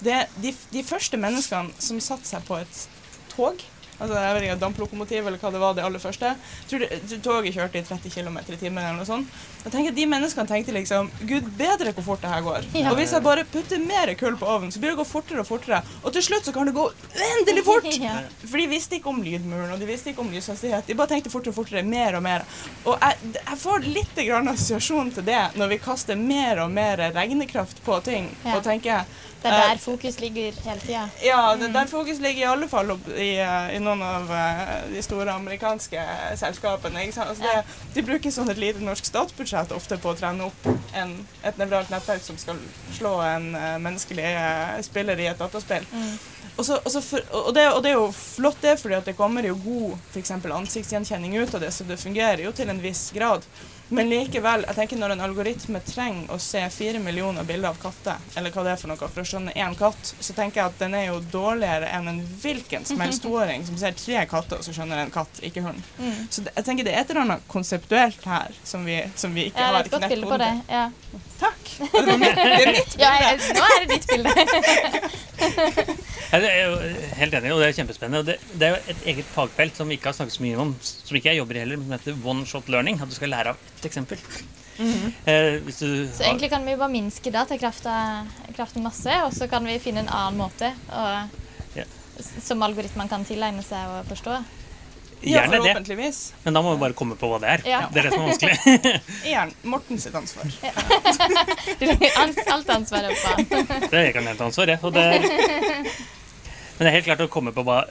Det 0.00 0.16
de, 0.40 0.54
de 0.72 0.82
første 0.86 1.20
menneskene 1.20 1.76
som 1.78 2.00
satte 2.02 2.28
seg 2.28 2.44
på 2.48 2.56
et 2.60 2.84
tog 3.32 3.60
Altså, 4.00 4.16
jeg 4.16 4.34
vet 4.34 4.46
ikke, 4.46 4.58
Damplokomotiv 4.64 5.26
eller 5.28 5.40
hva 5.40 5.52
det 5.52 5.60
var, 5.60 5.74
det 5.76 5.84
aller 5.84 6.02
første. 6.02 6.32
Jeg 6.34 6.70
tror 6.70 6.84
det, 6.84 7.20
toget 7.24 7.54
kjørte 7.56 7.80
i 7.80 7.84
30 7.84 8.14
km 8.14 8.38
i 8.40 8.58
timen 8.60 8.80
eller 8.82 8.98
noe 8.98 9.08
sånt. 9.08 9.40
Jeg 9.60 9.74
tenker 9.74 9.92
De 9.96 10.06
menneskene 10.08 10.48
tenkte 10.48 10.72
liksom 10.72 11.10
Gud 11.28 11.50
bedre 11.58 11.92
hvor 11.96 12.06
fort 12.06 12.24
det 12.24 12.32
her 12.32 12.44
går. 12.46 12.68
Ja. 12.78 12.90
Og 12.90 12.98
hvis 13.00 13.12
jeg 13.12 13.24
bare 13.26 13.44
putter 13.52 13.82
mer 13.84 14.14
kull 14.20 14.38
på 14.40 14.48
ovnen, 14.48 14.72
så 14.72 14.80
blir 14.80 14.94
det 14.94 15.00
gå 15.02 15.06
fortere 15.08 15.44
og 15.44 15.48
fortere. 15.50 15.82
Og 16.00 16.14
til 16.16 16.24
slutt 16.24 16.48
så 16.48 16.54
kan 16.56 16.68
det 16.68 16.76
gå 16.76 16.86
uendelig 16.88 17.66
fort! 17.68 17.88
Ja. 18.00 18.14
For 18.48 18.56
de 18.56 18.64
visste 18.70 18.96
ikke 18.96 19.10
om 19.10 19.18
lydmuren, 19.22 19.72
og 19.74 19.80
de 19.82 19.86
visste 19.88 20.12
ikke 20.12 20.22
om 20.22 20.30
lyshastighet. 20.32 20.86
De 20.88 20.94
bare 20.96 21.10
tenkte 21.10 21.30
fortere 21.32 21.52
og 21.52 21.58
fortere, 21.58 21.82
mer 21.84 22.16
og 22.16 22.22
mer. 22.24 22.46
Og 22.88 22.94
jeg, 22.96 23.34
jeg 23.36 23.58
får 23.60 23.84
litt 23.84 24.20
grann 24.24 24.48
assosiasjon 24.48 25.10
til 25.18 25.26
det 25.26 25.40
når 25.60 25.74
vi 25.74 25.80
kaster 25.84 26.16
mer 26.18 26.62
og 26.64 26.72
mer 26.72 27.02
regnekraft 27.14 27.82
på 27.84 27.98
ting. 28.06 28.30
Ja. 28.46 28.56
Og 28.56 28.64
tenker 28.64 29.04
Det 29.42 29.48
er 29.48 29.70
der 29.70 29.78
fokus 29.80 30.18
ligger 30.20 30.56
hele 30.64 30.80
tida. 30.80 31.04
ja, 31.24 31.56
det, 31.56 31.70
der 31.72 31.86
fokus 31.86 32.18
ligger 32.20 32.42
i 32.42 32.48
alle 32.50 32.68
fall 32.68 32.90
i, 33.16 33.30
eh, 33.40 33.76
i 33.76 33.78
noen 33.80 34.02
av 34.04 34.32
eh, 34.36 34.74
de 34.92 35.02
store 35.02 35.32
amerikanske 35.32 36.02
selskapene. 36.36 37.06
Altså 37.08 37.40
det, 37.40 37.54
de 37.94 38.04
bruker 38.04 38.34
sånn 38.34 38.52
et 38.52 38.60
lite 38.60 38.84
norsk 38.84 39.08
statsbudsjett 39.08 39.72
ofte 39.72 39.96
på 40.00 40.12
å 40.12 40.18
trene 40.18 40.50
opp 40.50 40.68
en, 40.96 41.14
et 41.42 41.60
nevralt 41.60 41.88
nettverk 41.92 42.24
som 42.24 42.36
skal 42.40 42.60
slå 42.98 43.16
en 43.24 43.54
eh, 43.54 43.78
menneskelig 43.80 44.28
eh, 44.28 44.76
spiller 44.84 45.24
i 45.24 45.30
et 45.32 45.40
dataspill. 45.40 45.88
Mm. 45.92 46.14
Og, 46.56 46.64
så, 46.66 46.76
og, 46.76 46.92
så 46.92 47.00
for, 47.00 47.24
og, 47.32 47.54
det, 47.56 47.66
og 47.72 47.82
det 47.84 47.94
er 47.94 47.96
jo 47.96 48.08
flott, 48.12 48.60
det, 48.60 48.76
fordi 48.82 49.00
det 49.06 49.16
kommer 49.16 49.46
jo 49.46 49.56
god 49.64 49.96
for 50.12 50.56
ansiktsgjenkjenning 50.58 51.38
ut 51.40 51.54
av 51.54 51.64
det, 51.64 51.72
så 51.72 51.86
det 51.88 51.96
fungerer 52.00 52.44
jo 52.44 52.52
til 52.52 52.68
en 52.68 52.82
viss 52.82 53.08
grad. 53.16 53.46
Men 53.90 54.10
likevel, 54.10 54.64
jeg 54.68 54.76
tenker 54.78 55.00
når 55.00 55.14
en 55.16 55.24
algoritme 55.26 55.80
trenger 55.82 56.30
å 56.30 56.38
se 56.42 56.62
fire 56.70 57.00
millioner 57.02 57.46
bilder 57.46 57.72
av 57.72 57.80
katter, 57.82 58.20
eller 58.38 58.54
hva 58.54 58.64
det 58.66 58.74
er 58.74 58.80
for 58.80 58.92
noe, 58.92 59.10
for 59.10 59.22
å 59.22 59.26
skjønne 59.26 59.54
én 59.58 59.74
katt, 59.78 60.12
så 60.12 60.36
tenker 60.36 60.62
jeg 60.62 60.70
at 60.70 60.82
den 60.82 60.94
er 60.98 61.08
jo 61.08 61.18
dårligere 61.32 61.90
enn 61.96 62.10
en 62.12 62.20
hvilken 62.42 62.86
som 62.86 63.02
helst 63.02 63.24
toåring 63.24 63.66
som 63.66 63.78
ser 63.80 63.96
tre 63.98 64.22
katter, 64.30 64.60
og 64.60 64.66
så 64.66 64.74
skjønner 64.76 65.02
en 65.02 65.14
katt, 65.14 65.42
ikke 65.46 65.64
hund. 65.66 65.82
Mm. 65.98 66.20
Så 66.30 66.46
det, 66.46 66.54
jeg 66.58 66.68
tenker 66.68 66.86
det 66.86 66.94
er 66.94 67.02
et 67.02 67.10
eller 67.10 67.26
annet 67.26 67.50
konseptuelt 67.50 68.30
her 68.30 68.54
som 68.62 68.86
vi, 68.86 69.00
som 69.18 69.34
vi 69.34 69.48
ikke 69.50 69.66
Ja, 69.66 69.74
har 69.74 69.88
et 69.88 69.92
godt 69.92 70.08
bilde 70.12 70.30
på 70.30 70.40
det. 70.40 70.52
Ja. 70.70 70.86
Takk! 71.40 71.70
Det 71.80 72.12
er 72.12 72.18
mitt, 72.20 72.36
det 72.36 72.52
er 72.52 72.72
mitt 72.74 72.96
Ja, 73.00 73.10
jeg, 73.24 73.38
nå 73.56 73.64
er 73.64 73.84
det 73.84 73.96
ditt 73.96 74.06
bilde. 74.10 74.32
jeg 76.32 76.50
er 76.50 76.58
jo 76.66 76.74
helt 77.16 77.36
enig, 77.38 77.52
og 77.54 77.62
det 77.62 77.70
er 77.70 77.76
kjempespennende. 77.78 78.20
Det, 78.28 78.36
det 78.60 78.68
er 78.68 78.74
jo 78.74 78.94
et 78.94 79.06
eget 79.14 79.30
fagfelt 79.32 79.78
som 79.80 79.88
vi 79.88 79.96
ikke 79.96 80.10
har 80.10 80.18
snakket 80.18 80.36
så 80.36 80.44
mye 80.44 80.60
om, 80.60 80.74
som 80.84 81.16
ikke 81.16 81.32
jeg 81.32 81.40
jobber 81.40 81.56
i 81.56 81.62
heller, 81.64 81.80
som 81.80 81.96
heter 81.96 82.20
one 82.34 82.44
shot 82.48 82.68
learning. 82.72 83.00
At 83.00 83.10
du 83.10 83.16
skal 83.16 83.32
lære 83.32 83.54
av 83.54 83.64
et 83.80 83.88
eksempel. 83.90 84.20
eh, 85.28 85.58
hvis 85.66 85.82
du 85.82 85.88
Så 86.08 86.24
egentlig 86.24 86.50
kan 86.52 86.64
vi 86.64 86.76
bare 86.76 86.92
minske 86.92 87.32
datakraften 87.32 88.30
kraften 88.56 88.84
masse, 88.84 89.12
og 89.26 89.34
så 89.36 89.48
kan 89.50 89.66
vi 89.66 89.78
finne 89.82 90.04
en 90.04 90.12
annen 90.12 90.40
måte 90.40 90.72
å, 90.88 91.04
yeah. 91.76 91.98
som 92.40 92.62
algoritmene 92.64 93.10
kan 93.10 93.26
tilegne 93.28 93.64
seg 93.66 93.92
og 93.92 94.08
forstå. 94.08 94.40
Ja, 95.20 95.42
det, 95.52 95.60
men 96.44 96.54
da 96.56 96.62
må 96.64 96.70
vi 96.72 96.80
bare 96.80 96.96
komme 96.96 97.12
på 97.20 97.28
hva 97.28 97.36
det 97.42 97.48
er. 97.52 97.64
Ja. 97.68 97.80
Det 97.92 98.00
er 98.00 98.06
det 98.08 98.12
som 98.14 98.22
er 98.22 98.30
vanskelig. 98.30 98.94
Igjen, 99.28 99.52
Morten 99.68 100.00
sitt 100.00 100.14
ansvar. 100.16 100.48
Du 100.48 101.84
legger 101.84 102.16
alt, 102.54 102.72
ansvaret 102.72 103.20
på 103.20 103.34
han. 103.34 103.50
Det 103.84 103.98
er 104.00 104.06
jeg 104.06 104.14
kan 104.16 104.30
jeg 104.30 104.40
ansvar, 104.46 104.72
jeg. 104.72 104.80
Det 104.96 105.04
er, 105.04 105.90
men 106.80 106.86
det 106.86 106.88
er 106.88 106.96
helt 106.96 107.10
klart 107.10 107.20
å 107.26 107.28
komme 107.28 107.52
på 107.52 107.66
hva, 107.68 107.82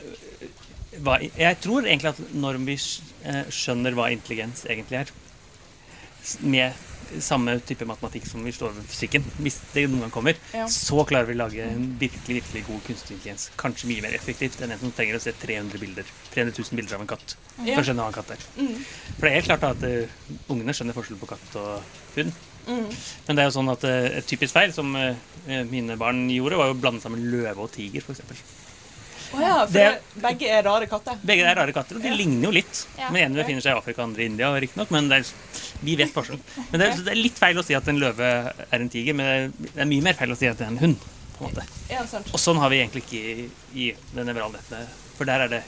hva 1.05 1.19
Jeg 1.21 1.61
tror 1.61 1.85
egentlig 1.85 2.15
at 2.15 2.23
når 2.33 2.57
vi 2.65 2.79
eh, 2.79 3.43
skjønner 3.53 3.93
hva 3.93 4.09
intelligens 4.15 4.65
egentlig 4.65 5.03
er, 5.03 5.13
med 6.41 6.73
samme 7.17 7.55
type 7.65 7.85
matematikk 7.89 8.27
som 8.29 8.43
vi 8.45 8.51
står 8.53 8.73
ved 8.75 8.89
fysikken, 8.89 9.23
hvis 9.41 9.57
det 9.73 9.85
noen 9.89 10.05
gang 10.05 10.13
kommer, 10.13 10.37
Ja. 10.53 10.67
så 10.69 11.01
klarer 11.09 11.25
vi 11.25 11.33
å 11.33 11.41
lage 11.41 11.63
en 11.63 11.97
virkelig 11.99 12.35
virkelig 12.41 12.65
god 12.67 12.83
kunstig 12.85 13.15
intelligens. 13.15 13.49
Kanskje 13.57 13.89
mye 13.89 14.03
mer 14.05 14.13
effektivt 14.13 14.61
enn 14.61 14.71
en 14.71 14.79
som 14.79 14.91
trenger 14.91 15.17
å 15.17 15.23
se 15.23 15.31
300 15.31 15.79
bilder 15.79 16.05
300 16.33 16.53
000 16.57 16.77
bilder 16.77 16.95
av 16.95 17.01
en 17.01 17.07
katt 17.07 17.35
for 17.55 17.81
å 17.81 17.83
skjønne 17.83 18.05
hva 18.05 18.11
en 18.13 18.19
katt 18.19 18.31
er. 18.35 18.45
Mm. 18.59 18.85
For 19.17 19.25
det 19.25 19.31
er 19.31 19.37
helt 19.39 19.49
klart 19.49 19.67
at 19.71 19.83
uh, 19.83 20.29
ungene 20.53 20.73
skjønner 20.77 20.97
forskjell 20.97 21.19
på 21.19 21.31
katt 21.33 21.55
og 21.55 21.81
hund. 22.15 22.33
Mm. 22.67 22.89
Men 23.27 23.35
det 23.35 23.41
er 23.41 23.49
jo 23.49 23.57
sånn 23.57 23.73
at 23.73 23.83
uh, 23.89 24.17
et 24.19 24.29
typisk 24.29 24.53
feil 24.53 24.73
som 24.75 24.93
uh, 24.93 25.15
mine 25.71 25.97
barn 25.97 26.27
gjorde, 26.29 26.61
var 26.61 26.69
jo 26.69 26.77
å 26.77 26.81
blande 26.81 27.01
sammen 27.01 27.25
løve 27.31 27.57
og 27.65 27.71
tiger, 27.73 28.05
f.eks. 28.05 28.21
Å 29.29 29.39
ja, 29.41 29.55
for 29.65 29.73
Det- 29.73 30.01
det, 30.15 30.21
begge 30.23 30.47
er 30.49 30.63
rare 30.63 30.87
katter. 30.89 31.17
Begge 31.23 31.43
er 31.45 31.55
rare 31.55 31.73
katter, 31.73 31.95
og 31.97 32.01
de 32.01 32.07
Ja. 32.09 32.15
ligner 32.15 32.43
jo 32.47 32.51
litt. 32.51 32.85
Ja. 32.97 33.09
Den 33.11 33.17
ene 33.31 33.43
befinner 33.43 33.61
seg 33.61 33.75
i 33.75 33.77
Afrika, 33.79 34.01
andre 34.03 34.23
i 34.23 34.25
India, 34.25 34.49
riktignok, 34.59 34.89
men 34.91 35.07
det 35.09 35.19
er, 35.19 35.33
vi 35.83 35.95
vet 35.95 36.11
forskjellen. 36.13 36.41
Men 36.71 36.79
det 36.81 36.87
er, 36.89 36.95
det 37.03 37.11
er 37.13 37.21
litt 37.21 37.37
feil 37.37 37.55
å 37.57 37.63
si 37.65 37.73
at 37.75 37.87
en 37.87 37.99
løve 37.99 38.19
er 38.71 38.79
en 38.79 38.89
tiger, 38.89 39.13
men 39.13 39.53
det 39.59 39.77
er 39.77 39.85
mye 39.85 40.01
mer 40.01 40.13
feil 40.13 40.31
å 40.31 40.37
si 40.37 40.47
at 40.47 40.57
det 40.57 40.65
er 40.67 40.71
en 40.71 40.77
hund. 40.79 40.97
på 41.39 41.45
en 41.47 41.53
måte. 41.53 41.63
Ja, 41.89 42.05
sant. 42.05 42.27
Og 42.33 42.39
sånn 42.39 42.57
har 42.59 42.69
vi 42.69 42.81
egentlig 42.83 43.03
ikke 43.05 43.13
i, 43.15 43.49
i 43.73 43.95
det 44.13 44.25
nevralnettet. 44.27 44.87
For 45.15 45.23
der 45.23 45.39
er 45.45 45.47
det 45.47 45.63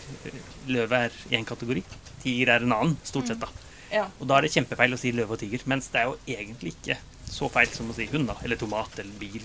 løve 0.67 0.91
er 1.05 1.11
én 1.31 1.45
kategori, 1.45 1.81
tiger 2.21 2.49
er 2.49 2.59
en 2.65 2.73
annen, 2.73 2.97
stort 3.05 3.27
sett. 3.27 3.39
da. 3.39 3.47
Ja. 3.89 4.07
Og 4.19 4.27
da 4.27 4.37
er 4.37 4.41
det 4.41 4.51
kjempefeil 4.51 4.91
å 4.91 4.99
si 4.99 5.13
løve 5.13 5.31
og 5.31 5.39
tiger, 5.39 5.61
mens 5.67 5.87
det 5.87 6.01
er 6.01 6.05
jo 6.09 6.17
egentlig 6.27 6.73
ikke 6.75 6.97
så 7.25 7.49
feil 7.49 7.67
som 7.71 7.87
å 7.89 7.95
si 7.95 8.05
hund, 8.07 8.27
da. 8.27 8.35
Eller 8.43 8.57
tomat 8.57 8.99
eller 8.99 9.13
bil. 9.17 9.41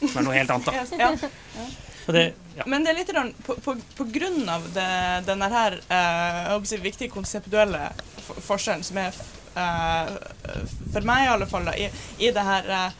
Som 0.00 0.18
er 0.18 0.22
noe 0.26 0.34
helt 0.34 0.50
annet, 0.50 0.66
da. 0.66 0.98
Ja. 0.98 1.16
Det, 2.06 2.24
ja. 2.56 2.66
Men 2.66 2.84
det 2.84 2.92
er 2.92 2.98
litt 3.00 3.12
rann, 3.16 3.32
på, 3.46 3.54
på, 3.64 3.76
på 3.96 4.04
grunn 4.12 4.48
av 4.52 4.66
det, 4.74 4.88
denne 5.26 5.48
her 5.52 5.78
eh, 5.88 6.78
viktige 6.82 7.08
konseptuelle 7.12 7.88
for- 8.26 8.42
forskjellen 8.50 8.84
som 8.84 9.00
er 9.00 9.16
eh, 9.56 10.12
for 10.92 11.08
meg 11.08 11.24
i 11.24 11.32
alle 11.32 11.48
fall 11.48 11.64
da, 11.64 11.74
i, 11.80 11.88
i 12.18 12.30
det 12.34 12.44
her 12.44 12.68
eh, 12.76 12.90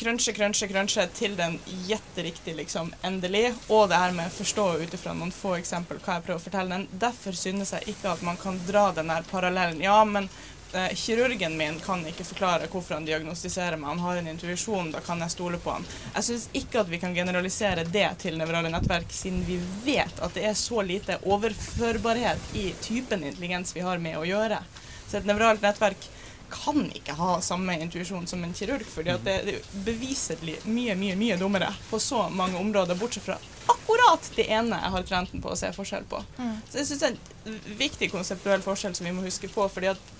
crunche, 0.00 0.32
crunche, 0.34 0.66
crunche 0.68 1.06
til 1.14 1.36
den 1.38 1.58
jetteriktige 1.86 2.56
liksom 2.58 2.90
endelig, 3.06 3.52
og 3.68 3.88
det 3.88 4.00
her 4.02 4.12
med 4.16 4.26
å 4.26 4.34
forstå 4.40 4.66
ut 4.82 4.96
ifra 4.98 5.14
noen 5.14 5.32
få 5.32 5.54
eksempel 5.60 6.00
hva 6.02 6.18
jeg 6.18 6.26
prøver 6.26 6.40
å 6.40 6.44
fortelle 6.44 6.74
den. 6.74 6.88
Derfor 7.06 7.38
synes 7.38 7.72
jeg 7.76 7.94
ikke 7.94 8.10
at 8.16 8.26
man 8.26 8.36
kan 8.40 8.58
dra 8.66 8.88
den 8.96 9.12
der 9.14 9.22
parallellen. 9.30 9.80
Ja, 9.84 10.00
men 10.04 10.26
eh, 10.74 10.94
kirurgen 10.94 11.56
min 11.56 11.78
kan 11.80 12.02
ikke 12.06 12.26
forklare 12.26 12.68
hvorfor 12.72 12.98
han 12.98 13.06
diagnostiserer 13.08 13.78
meg. 13.80 13.94
Han 13.94 14.02
har 14.04 14.20
en 14.20 14.30
intuisjon, 14.32 14.90
da 14.94 15.02
kan 15.04 15.22
jeg 15.24 15.34
stole 15.34 15.60
på 15.62 15.76
han. 15.76 15.86
Jeg 16.14 16.28
syns 16.28 16.48
ikke 16.52 16.82
at 16.82 16.90
vi 16.92 17.00
kan 17.02 17.14
generalisere 17.16 17.84
det 17.84 18.08
til 18.24 18.38
nevrale 18.40 18.72
nettverk, 18.72 19.12
siden 19.12 19.44
vi 19.46 19.60
vet 19.84 20.20
at 20.24 20.34
det 20.36 20.48
er 20.50 20.58
så 20.58 20.82
lite 20.82 21.20
overførbarhet 21.24 22.54
i 22.58 22.70
typen 22.82 23.24
intelligens 23.24 23.76
vi 23.76 23.86
har 23.86 24.02
med 24.02 24.18
å 24.20 24.26
gjøre. 24.28 24.60
Så 25.08 25.20
et 25.20 25.28
nevralt 25.28 25.64
nettverk 25.64 26.10
kan 26.54 26.84
ikke 26.94 27.16
ha 27.18 27.40
samme 27.42 27.74
intuisjon 27.82 28.26
som 28.26 28.44
en 28.44 28.54
kirurg, 28.54 28.84
fordi 28.86 29.10
at 29.14 29.24
det, 29.26 29.40
det 29.46 29.56
er 29.58 29.84
beviselig 29.86 30.60
mye, 30.68 30.94
mye, 30.98 31.16
mye 31.18 31.38
dummere 31.40 31.72
på 31.90 31.98
så 31.98 32.28
mange 32.30 32.60
områder, 32.60 32.98
bortsett 32.98 33.26
fra 33.26 33.38
akkurat 33.66 34.30
det 34.36 34.46
ene 34.52 34.78
jeg 34.80 34.92
har 34.94 35.06
trent 35.08 35.32
den 35.32 35.42
på 35.44 35.52
å 35.52 35.56
se 35.58 35.70
forskjell 35.72 36.04
på. 36.08 36.20
Mm. 36.38 36.56
Så 36.68 36.78
jeg 36.80 36.86
synes 36.88 37.00
det 37.00 37.08
er 37.08 37.54
en 37.54 37.78
viktig 37.80 38.10
konseptuell 38.12 38.64
forskjell 38.64 38.94
som 38.96 39.08
vi 39.08 39.14
må 39.16 39.24
huske 39.24 39.48
på, 39.52 39.66
fordi 39.72 39.92
at 39.92 40.12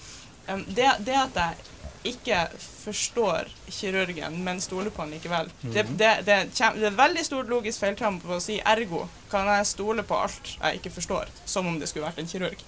um, 0.49 0.65
det, 0.77 0.91
det 1.07 1.17
at 1.21 1.41
jeg 1.41 1.75
ikke 2.05 2.39
forstår 2.61 3.49
kirurgen, 3.73 4.37
men 4.45 4.61
stoler 4.61 4.93
på 4.93 5.03
han 5.03 5.13
likevel. 5.15 5.49
Det, 5.63 5.87
det, 5.97 6.11
det, 6.27 6.35
er 6.37 6.75
det 6.77 6.89
er 6.91 6.99
veldig 6.99 7.25
stort 7.25 7.49
logisk 7.49 7.81
feiltram 7.81 8.19
på 8.21 8.37
å 8.37 8.43
si 8.45 8.59
ergo 8.61 9.07
kan 9.33 9.49
jeg 9.49 9.71
stole 9.71 10.05
på 10.07 10.19
alt 10.27 10.51
jeg 10.59 10.81
ikke 10.81 10.93
forstår, 10.99 11.33
som 11.49 11.71
om 11.71 11.79
det 11.81 11.89
skulle 11.89 12.11
vært 12.11 12.21
en 12.21 12.29
kirurg. 12.29 12.61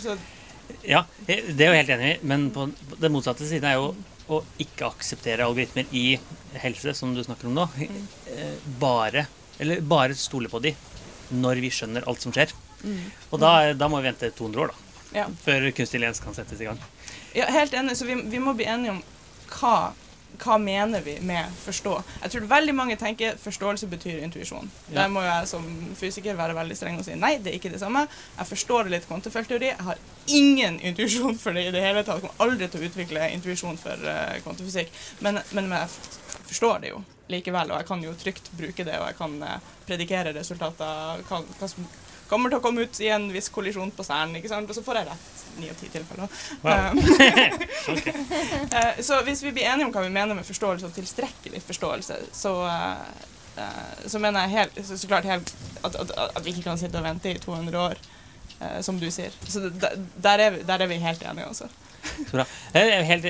Så, 0.00 0.16
ja, 0.86 1.04
det 1.26 1.60
er 1.60 1.70
jo 1.70 1.78
helt 1.78 1.94
enig 1.94 2.10
i, 2.10 2.18
men 2.26 2.48
på 2.54 2.66
den 2.98 3.14
motsatte 3.14 3.46
siden 3.46 3.70
er 3.70 3.78
jo 3.78 3.94
å 4.32 4.40
ikke 4.62 4.88
akseptere 4.88 5.46
algoritmer 5.46 5.86
i 5.94 6.16
helse, 6.62 6.94
som 6.96 7.14
du 7.14 7.22
snakker 7.24 7.50
om 7.50 7.58
nå, 7.58 7.68
eh, 8.32 8.54
bare, 8.80 9.26
eller 9.60 9.84
bare 9.84 10.16
stole 10.18 10.50
på 10.50 10.62
de 10.64 10.72
når 11.34 11.60
vi 11.62 11.72
skjønner 11.72 12.06
alt 12.08 12.24
som 12.24 12.34
skjer. 12.34 12.52
Og 13.32 13.40
da, 13.40 13.72
da 13.76 13.88
må 13.88 14.00
vi 14.00 14.10
vente 14.10 14.30
200 14.36 14.64
år, 14.64 14.72
da, 14.72 14.83
ja. 15.14 15.26
før 15.44 15.70
kunstig 15.76 16.00
lens 16.02 16.22
kan 16.22 16.36
settes 16.36 16.60
i 16.60 16.68
gang. 16.68 16.80
Ja, 17.34 17.50
helt 17.50 17.74
enig. 17.74 17.96
Så 17.98 18.08
vi, 18.08 18.16
vi 18.30 18.40
må 18.42 18.54
bli 18.56 18.66
enige 18.70 18.94
om 18.94 19.00
hva, 19.54 19.92
hva 20.42 20.56
mener 20.58 21.02
vi 21.04 21.16
med 21.26 21.50
forstå. 21.64 21.94
Jeg 22.22 22.34
tror 22.34 22.48
veldig 22.50 22.74
mange 22.76 22.96
tenker 23.00 23.38
forståelse 23.40 23.88
betyr 23.90 24.22
intuisjon. 24.26 24.70
Ja. 24.88 25.02
Der 25.02 25.14
må 25.14 25.22
jeg 25.24 25.48
som 25.50 25.66
fysiker 25.98 26.38
være 26.38 26.56
veldig 26.58 26.78
streng 26.78 27.00
og 27.00 27.06
si 27.06 27.16
nei, 27.18 27.36
det 27.42 27.52
er 27.52 27.58
ikke 27.60 27.72
det 27.74 27.82
samme. 27.82 28.06
Jeg 28.38 28.50
forstår 28.50 28.90
litt 28.92 29.08
kvantefeltteori. 29.10 29.72
Jeg 29.72 29.88
har 29.88 30.04
ingen 30.34 30.78
intuisjon 30.80 31.38
for 31.40 31.56
det 31.56 31.68
i 31.68 31.74
det 31.74 31.82
hele 31.84 32.04
tatt. 32.04 32.22
Jeg 32.22 32.28
kommer 32.28 32.46
aldri 32.46 32.70
til 32.70 32.82
å 32.82 32.90
utvikle 32.90 33.32
intuisjon 33.34 33.80
for 33.80 34.06
uh, 34.06 34.38
kvantefysikk. 34.46 34.94
Men, 35.26 35.42
men, 35.52 35.68
men 35.70 35.84
jeg 35.84 36.44
forstår 36.50 36.84
det 36.84 36.94
jo 36.94 37.02
likevel, 37.30 37.70
og 37.72 37.80
jeg 37.80 37.88
kan 37.88 38.02
jo 38.04 38.14
trygt 38.20 38.50
bruke 38.56 38.84
det, 38.84 38.98
og 39.00 39.08
jeg 39.08 39.16
kan 39.16 39.36
eh, 39.46 39.68
predikere 39.88 40.34
resultater, 40.36 41.22
hva, 41.28 41.38
hva 41.58 41.68
som 41.70 41.86
kommer 42.28 42.52
til 42.52 42.60
å 42.60 42.64
komme 42.64 42.84
ut 42.84 43.00
i 43.04 43.10
en 43.12 43.26
viss 43.32 43.50
kollisjon 43.52 43.92
på 43.94 44.06
Cern, 44.06 44.34
ikke 44.38 44.50
sant? 44.52 44.70
og 44.70 44.76
så 44.76 44.84
får 44.84 45.00
jeg 45.00 45.08
rett 45.10 45.44
ni 45.58 45.68
av 45.70 45.78
ti 45.78 45.88
tilfeller. 45.92 46.28
Wow. 46.62 46.90
Um, 46.90 46.98
Eh, 48.74 49.02
Så 49.02 49.20
hvis 49.22 49.42
vi 49.44 49.52
blir 49.52 49.68
enige 49.68 49.86
om 49.86 49.92
hva 49.94 50.02
vi 50.02 50.10
mener 50.12 50.34
med 50.34 50.46
forståelse 50.46 50.88
og 50.88 50.96
tilstrekkelig 50.96 51.62
forståelse, 51.62 52.18
så, 52.34 52.54
uh, 52.66 53.62
eh, 53.62 54.08
så 54.10 54.18
mener 54.22 54.46
jeg 54.46 54.54
helt, 54.56 54.82
så, 54.86 54.98
så 54.98 55.10
klart 55.10 55.28
helt 55.28 55.54
at, 55.82 55.94
at, 55.94 56.12
at 56.26 56.44
vi 56.44 56.54
ikke 56.54 56.68
kan 56.70 56.80
sitte 56.80 56.98
og 56.98 57.06
vente 57.06 57.30
i 57.30 57.38
200 57.38 57.80
år, 57.80 58.00
eh, 58.60 58.78
som 58.82 58.98
du 59.00 59.10
sier. 59.14 59.34
Så 59.48 59.68
der, 59.68 59.98
der, 60.16 60.46
er 60.48 60.56
vi, 60.56 60.62
der 60.66 60.86
er 60.86 60.90
vi 60.90 61.02
helt 61.02 61.22
enige, 61.22 61.46
altså. 61.46 61.70
Så 62.04 62.30
bra. 62.32 62.44
Helt, 62.74 63.26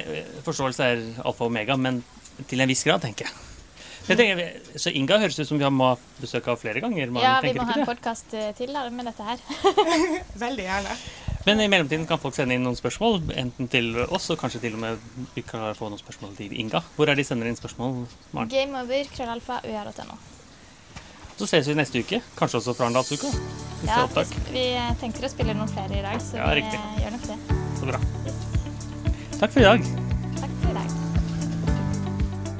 forståelse 0.46 0.84
er 0.84 1.02
alfa 1.24 1.44
og 1.44 1.50
omega, 1.52 1.76
men 1.76 2.02
til 2.48 2.60
en 2.60 2.70
viss 2.70 2.86
grad, 2.86 3.04
tenker 3.04 3.28
jeg. 3.28 3.53
Jeg 4.08 4.16
tenker, 4.20 4.78
så 4.78 4.92
Inga 4.92 5.18
høres 5.22 5.38
ut 5.40 5.48
som 5.48 5.58
vi 5.60 5.68
må 5.72 5.90
ha 5.92 5.98
besøk 6.20 6.48
av 6.52 6.58
flere 6.60 6.80
ganger. 6.84 7.10
Man 7.14 7.22
Ja, 7.24 7.38
vi 7.40 7.52
må 7.56 7.64
ha 7.64 7.76
en 7.80 7.86
podkast 7.88 8.34
til 8.58 8.72
da, 8.74 8.82
med 8.90 9.06
dette 9.08 9.22
her. 9.24 9.38
Veldig 10.44 10.66
gjerne. 10.66 10.96
Men 11.44 11.60
i 11.60 11.66
mellomtiden 11.68 12.06
kan 12.08 12.20
folk 12.20 12.32
sende 12.36 12.56
inn 12.56 12.62
noen 12.64 12.76
spørsmål, 12.76 13.18
enten 13.36 13.68
til 13.68 13.90
oss, 14.06 14.30
og 14.32 14.38
kanskje 14.40 14.62
til 14.62 14.76
og 14.78 14.80
med 14.80 15.02
vi 15.34 15.42
kan 15.44 15.74
få 15.76 15.90
noen 15.92 16.00
spørsmål 16.00 16.32
til 16.38 16.52
Inga. 16.56 16.80
Hvor 16.96 17.10
er 17.12 17.18
de 17.20 17.24
sender 17.28 17.50
inn 17.50 17.58
spørsmål, 17.58 18.06
Maren? 18.32 18.48
Gameover, 18.52 19.10
krøllalfa, 19.12 19.58
ua.no. 19.68 20.16
Så 21.36 21.48
ses 21.50 21.66
vi 21.68 21.74
neste 21.74 22.00
uke. 22.00 22.20
Kanskje 22.38 22.60
også 22.62 22.76
fra 22.78 22.86
Arendalsuka. 22.86 23.32
Ja, 23.84 24.04
vi, 24.14 24.24
vi 24.54 24.64
tenker 25.02 25.26
å 25.26 25.32
spille 25.32 25.56
noen 25.58 25.68
flere 25.68 25.98
i 25.98 26.04
dag, 26.06 26.22
så 26.22 26.38
Ja, 26.40 26.48
vi 26.54 26.62
riktig. 26.62 26.80
eh, 26.80 27.02
gjør 27.02 27.16
nok 27.18 27.28
det. 27.28 27.60
Så 27.80 27.90
bra. 27.90 28.00
Takk 29.40 29.50
for 29.52 29.60
i 29.60 29.68
dag. 29.68 30.03